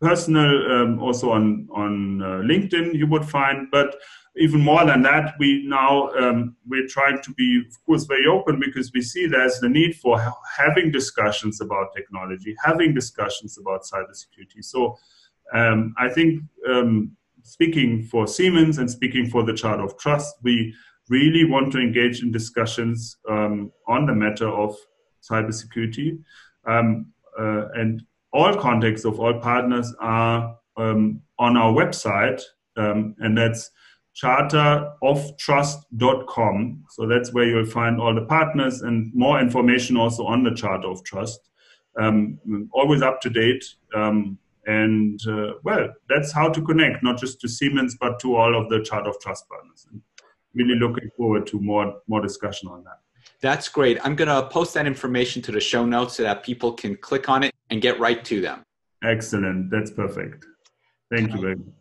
personal. 0.02 0.72
Um, 0.72 1.00
also 1.00 1.32
on 1.32 1.68
on 1.72 2.22
uh, 2.22 2.42
LinkedIn, 2.42 2.96
you 2.96 3.08
would 3.08 3.26
find. 3.26 3.68
But 3.72 3.96
even 4.38 4.62
more 4.62 4.86
than 4.86 5.02
that, 5.04 5.36
we 5.40 5.64
now 5.66 6.10
um, 6.14 6.56
we're 6.68 6.88
trying 6.88 7.22
to 7.22 7.34
be, 7.34 7.64
of 7.68 7.86
course, 7.86 8.06
very 8.06 8.28
open 8.28 8.60
because 8.60 8.92
we 8.94 9.02
see 9.02 9.28
there's 9.28 9.60
the 9.60 9.70
need 9.70 9.96
for 9.96 10.20
having 10.58 10.92
discussions 10.92 11.62
about 11.62 11.94
technology, 11.96 12.56
having 12.64 12.94
discussions 12.94 13.58
about 13.58 13.84
cybersecurity. 13.84 14.64
So 14.64 14.98
um, 15.54 15.94
I 15.98 16.10
think 16.10 16.44
um, 16.70 17.16
speaking 17.44 18.04
for 18.04 18.28
Siemens 18.28 18.78
and 18.78 18.90
speaking 18.90 19.30
for 19.30 19.44
the 19.44 19.54
Charter 19.54 19.84
of 19.84 19.98
Trust, 19.98 20.36
we 20.44 20.74
really 21.10 21.46
want 21.46 21.72
to 21.72 21.80
engage 21.80 22.22
in 22.22 22.32
discussions 22.32 23.18
um, 23.30 23.72
on 23.88 24.06
the 24.06 24.14
matter 24.14 24.50
of 24.50 24.76
cybersecurity. 25.30 26.20
Um, 26.66 27.14
uh, 27.40 27.70
and 27.76 28.04
all 28.34 28.56
contacts 28.56 29.06
of 29.06 29.20
all 29.20 29.40
partners 29.40 29.94
are 30.00 30.58
um, 30.76 31.22
on 31.40 31.56
our 31.56 31.72
website, 31.72 32.42
um, 32.76 33.16
and 33.20 33.38
that's 33.38 33.72
charteroftrust.com. 34.22 36.84
So 36.90 37.08
that's 37.08 37.34
where 37.34 37.46
you'll 37.46 37.66
find 37.66 38.02
all 38.02 38.16
the 38.16 38.26
partners 38.26 38.82
and 38.82 39.14
more 39.14 39.40
information 39.40 39.96
also 39.98 40.26
on 40.26 40.44
the 40.44 40.54
Charter 40.54 40.88
of 40.88 41.04
Trust. 41.04 41.40
Um, 42.00 42.40
always 42.72 43.02
up 43.02 43.22
to 43.22 43.30
date. 43.30 43.64
Um, 43.96 44.38
and 44.66 45.20
uh, 45.28 45.54
well, 45.64 45.94
that's 46.10 46.34
how 46.34 46.50
to 46.50 46.62
connect, 46.62 47.02
not 47.04 47.18
just 47.18 47.40
to 47.42 47.48
Siemens, 47.48 47.96
but 48.00 48.20
to 48.20 48.36
all 48.36 48.56
of 48.60 48.70
the 48.70 48.82
Charter 48.82 49.10
of 49.10 49.20
Trust 49.20 49.48
partners. 49.50 49.88
And 49.92 50.02
really 50.54 50.76
looking 50.76 51.10
forward 51.16 51.48
to 51.48 51.60
more, 51.60 51.96
more 52.08 52.22
discussion 52.22 52.70
on 52.70 52.84
that. 52.84 53.00
That's 53.40 53.70
great. 53.70 54.00
I'm 54.04 54.16
going 54.16 54.30
to 54.30 54.48
post 54.50 54.74
that 54.74 54.88
information 54.88 55.44
to 55.44 55.52
the 55.52 55.60
show 55.60 55.86
notes 55.86 56.16
so 56.16 56.24
that 56.24 56.42
people 56.44 56.74
can 56.74 56.96
click 56.96 57.30
on 57.30 57.44
it 57.44 57.54
and 57.70 57.82
get 57.82 58.00
right 58.00 58.26
to 58.26 58.42
them. 58.42 58.64
Excellent. 59.04 59.70
That's 59.70 59.92
perfect. 59.92 60.44
Thank 61.12 61.34
you 61.34 61.42
very 61.42 61.56
much. 61.56 61.77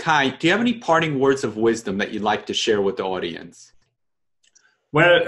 Kai, 0.00 0.30
do 0.30 0.46
you 0.46 0.52
have 0.52 0.62
any 0.62 0.72
parting 0.72 1.20
words 1.20 1.44
of 1.44 1.58
wisdom 1.58 1.98
that 1.98 2.10
you'd 2.10 2.22
like 2.22 2.46
to 2.46 2.54
share 2.54 2.80
with 2.80 2.96
the 2.96 3.04
audience? 3.04 3.74
Well, 4.92 5.20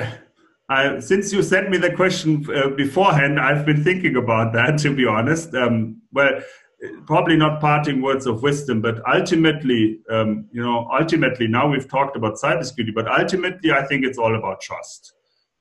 I, 0.71 0.99
since 0.99 1.31
you 1.31 1.43
sent 1.43 1.69
me 1.69 1.77
the 1.77 1.95
question 1.95 2.47
uh, 2.51 2.71
beforehand, 2.71 3.39
I've 3.39 3.67
been 3.67 3.85
thinking 3.85 4.17
about 4.17 4.55
that, 4.55 4.79
to 4.79 4.95
be 4.95 5.07
honest. 5.07 5.55
Um, 5.55 6.01
well, 6.11 6.41
probably 7.07 7.37
not 7.37 7.61
parting 7.61 8.01
words 8.01 8.27
of 8.27 8.43
wisdom, 8.43 8.81
but 8.81 9.03
ultimately, 9.07 10.01
um, 10.11 10.47
you 10.53 10.63
know, 10.63 10.89
ultimately, 10.99 11.47
now 11.49 11.69
we've 11.69 11.89
talked 11.89 12.17
about 12.17 12.37
cybersecurity, 12.37 12.95
but 12.95 13.07
ultimately, 13.07 13.73
I 13.73 13.87
think 13.87 14.07
it's 14.07 14.17
all 14.17 14.35
about 14.35 14.63
trust. 14.63 15.13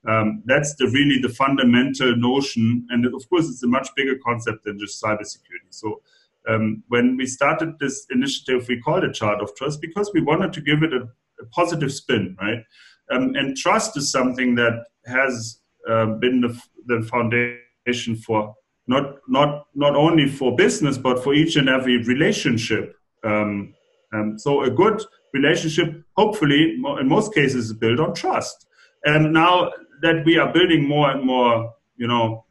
Um, 0.08 0.42
that's 0.46 0.74
the 0.76 0.86
really 0.86 1.20
the 1.20 1.28
fundamental 1.28 2.16
notion, 2.16 2.86
and 2.88 3.04
of 3.04 3.28
course, 3.28 3.46
it's 3.46 3.62
a 3.62 3.68
much 3.68 3.90
bigger 3.94 4.16
concept 4.24 4.64
than 4.64 4.78
just 4.78 5.00
cybersecurity. 5.02 5.68
So, 5.68 6.00
um, 6.48 6.82
when 6.88 7.16
we 7.16 7.26
started 7.26 7.78
this 7.78 8.06
initiative, 8.10 8.66
we 8.68 8.80
called 8.80 9.04
it 9.04 9.14
Chart 9.14 9.40
of 9.40 9.54
Trust 9.54 9.80
because 9.80 10.10
we 10.12 10.20
wanted 10.20 10.52
to 10.54 10.60
give 10.60 10.82
it 10.82 10.92
a, 10.92 11.02
a 11.40 11.46
positive 11.52 11.92
spin, 11.92 12.36
right? 12.40 12.64
Um, 13.10 13.34
and 13.34 13.56
trust 13.56 13.96
is 13.96 14.10
something 14.10 14.54
that 14.56 14.84
has 15.06 15.60
uh, 15.88 16.06
been 16.06 16.40
the, 16.40 16.60
the 16.86 17.02
foundation 17.02 18.16
for 18.16 18.54
not 18.88 19.16
not 19.28 19.66
not 19.74 19.94
only 19.94 20.26
for 20.28 20.56
business 20.56 20.98
but 20.98 21.22
for 21.22 21.34
each 21.34 21.56
and 21.56 21.68
every 21.68 21.98
relationship. 21.98 22.96
Um, 23.24 23.74
um, 24.12 24.38
so, 24.38 24.62
a 24.62 24.70
good 24.70 25.02
relationship, 25.32 26.02
hopefully, 26.16 26.74
in 27.00 27.08
most 27.08 27.34
cases, 27.34 27.66
is 27.66 27.72
built 27.72 28.00
on 28.00 28.14
trust. 28.14 28.66
And 29.04 29.32
now 29.32 29.72
that 30.02 30.24
we 30.24 30.36
are 30.36 30.52
building 30.52 30.86
more 30.86 31.10
and 31.10 31.24
more, 31.24 31.72
you 31.96 32.06
know, 32.06 32.44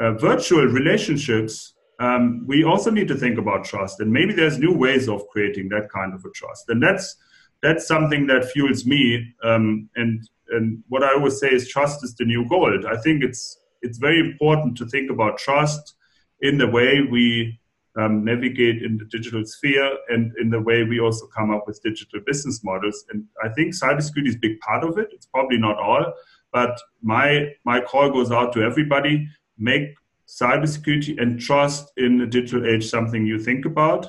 uh, 0.00 0.12
virtual 0.12 0.64
relationships, 0.66 1.71
um, 2.00 2.44
we 2.46 2.64
also 2.64 2.90
need 2.90 3.08
to 3.08 3.14
think 3.14 3.38
about 3.38 3.64
trust. 3.64 4.00
And 4.00 4.12
maybe 4.12 4.32
there's 4.32 4.58
new 4.58 4.72
ways 4.72 5.08
of 5.08 5.26
creating 5.28 5.68
that 5.70 5.90
kind 5.90 6.14
of 6.14 6.24
a 6.24 6.30
trust. 6.30 6.68
And 6.68 6.82
that's 6.82 7.16
that's 7.62 7.86
something 7.86 8.26
that 8.26 8.44
fuels 8.44 8.84
me. 8.84 9.34
Um, 9.44 9.88
and 9.96 10.28
and 10.50 10.82
what 10.88 11.02
I 11.02 11.14
always 11.14 11.38
say 11.38 11.48
is 11.48 11.68
trust 11.68 12.04
is 12.04 12.14
the 12.14 12.24
new 12.24 12.48
gold. 12.48 12.84
I 12.84 12.96
think 12.96 13.22
it's 13.22 13.58
it's 13.82 13.98
very 13.98 14.20
important 14.20 14.76
to 14.78 14.86
think 14.86 15.10
about 15.10 15.38
trust 15.38 15.94
in 16.40 16.58
the 16.58 16.68
way 16.68 17.00
we 17.10 17.58
um, 17.96 18.24
navigate 18.24 18.82
in 18.82 18.96
the 18.96 19.04
digital 19.04 19.44
sphere 19.44 19.96
and 20.08 20.32
in 20.40 20.50
the 20.50 20.60
way 20.60 20.82
we 20.82 20.98
also 20.98 21.26
come 21.26 21.50
up 21.54 21.64
with 21.66 21.82
digital 21.82 22.20
business 22.24 22.64
models. 22.64 23.04
And 23.10 23.24
I 23.44 23.48
think 23.50 23.74
cybersecurity 23.74 24.28
is 24.28 24.36
a 24.36 24.40
big 24.40 24.58
part 24.60 24.82
of 24.82 24.98
it. 24.98 25.08
It's 25.12 25.26
probably 25.26 25.58
not 25.58 25.76
all, 25.76 26.12
But 26.52 26.78
my 27.02 27.54
my 27.64 27.80
call 27.80 28.10
goes 28.10 28.30
out 28.30 28.52
to 28.54 28.62
everybody: 28.62 29.28
make 29.58 29.94
cybersecurity 30.40 31.20
and 31.20 31.40
trust 31.40 31.92
in 31.96 32.18
the 32.18 32.26
digital 32.26 32.66
age 32.66 32.88
something 32.88 33.26
you 33.26 33.38
think 33.38 33.64
about, 33.64 34.06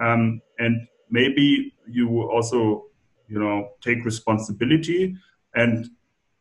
um, 0.00 0.40
and 0.58 0.86
maybe 1.10 1.74
you 1.88 2.22
also 2.30 2.86
you 3.28 3.38
know 3.38 3.70
take 3.80 4.04
responsibility. 4.04 5.16
And 5.54 5.88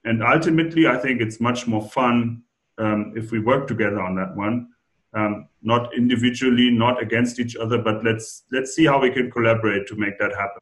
and 0.06 0.24
ultimately 0.24 0.88
i 0.88 0.98
think 0.98 1.22
it's 1.22 1.40
much 1.40 1.68
more 1.68 1.82
fun 1.82 2.42
um, 2.78 3.14
if 3.16 3.32
we 3.32 3.40
work 3.40 3.68
together 3.68 4.02
on 4.02 4.16
that 4.16 4.36
one. 4.36 4.70
Um, 5.14 5.48
not 5.64 5.94
individually 5.98 6.70
not 6.70 7.02
against 7.02 7.40
each 7.40 7.56
other 7.56 7.80
but 7.80 8.04
let's 8.04 8.44
let's 8.52 8.76
see 8.76 8.86
how 8.86 9.00
we 9.02 9.10
can 9.10 9.32
collaborate 9.32 9.88
to 9.88 9.96
make 9.96 10.20
that 10.20 10.32
happen. 10.36 10.60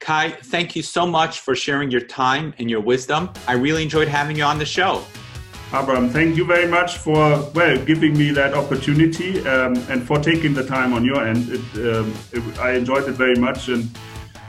Kai 0.00 0.30
thank 0.30 0.76
you 0.76 0.82
so 0.82 1.06
much 1.06 1.40
for 1.40 1.56
sharing 1.56 1.90
your 1.90 2.02
time 2.02 2.54
and 2.58 2.68
your 2.70 2.80
wisdom. 2.80 3.30
I 3.46 3.54
really 3.54 3.82
enjoyed 3.82 4.08
having 4.08 4.36
you 4.36 4.44
on 4.44 4.58
the 4.58 4.66
show 4.66 5.02
Abraham, 5.72 6.08
thank 6.08 6.34
you 6.34 6.46
very 6.46 6.66
much 6.66 6.96
for 6.96 7.50
well 7.54 7.76
giving 7.84 8.16
me 8.16 8.30
that 8.30 8.54
opportunity 8.54 9.46
um, 9.46 9.76
and 9.90 10.02
for 10.02 10.18
taking 10.18 10.54
the 10.54 10.64
time 10.64 10.94
on 10.94 11.04
your 11.04 11.26
end. 11.26 11.46
It, 11.50 11.94
um, 11.94 12.14
it, 12.32 12.58
I 12.58 12.72
enjoyed 12.72 13.06
it 13.06 13.12
very 13.12 13.36
much, 13.36 13.68
and 13.68 13.90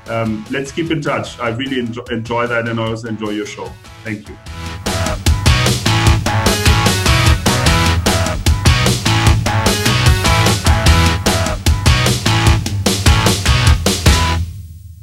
um, 0.08 0.46
let's 0.50 0.72
keep 0.72 0.92
in 0.92 1.02
touch. 1.02 1.38
I 1.40 1.50
really 1.50 1.80
enjoy, 1.80 2.04
enjoy 2.10 2.48
that, 2.48 2.70
and 2.70 2.80
I 2.80 2.88
also 2.88 3.10
enjoy 3.10 3.32
your 3.32 3.46
show. 3.46 3.70
Thank 4.06 4.30
you. 4.30 4.69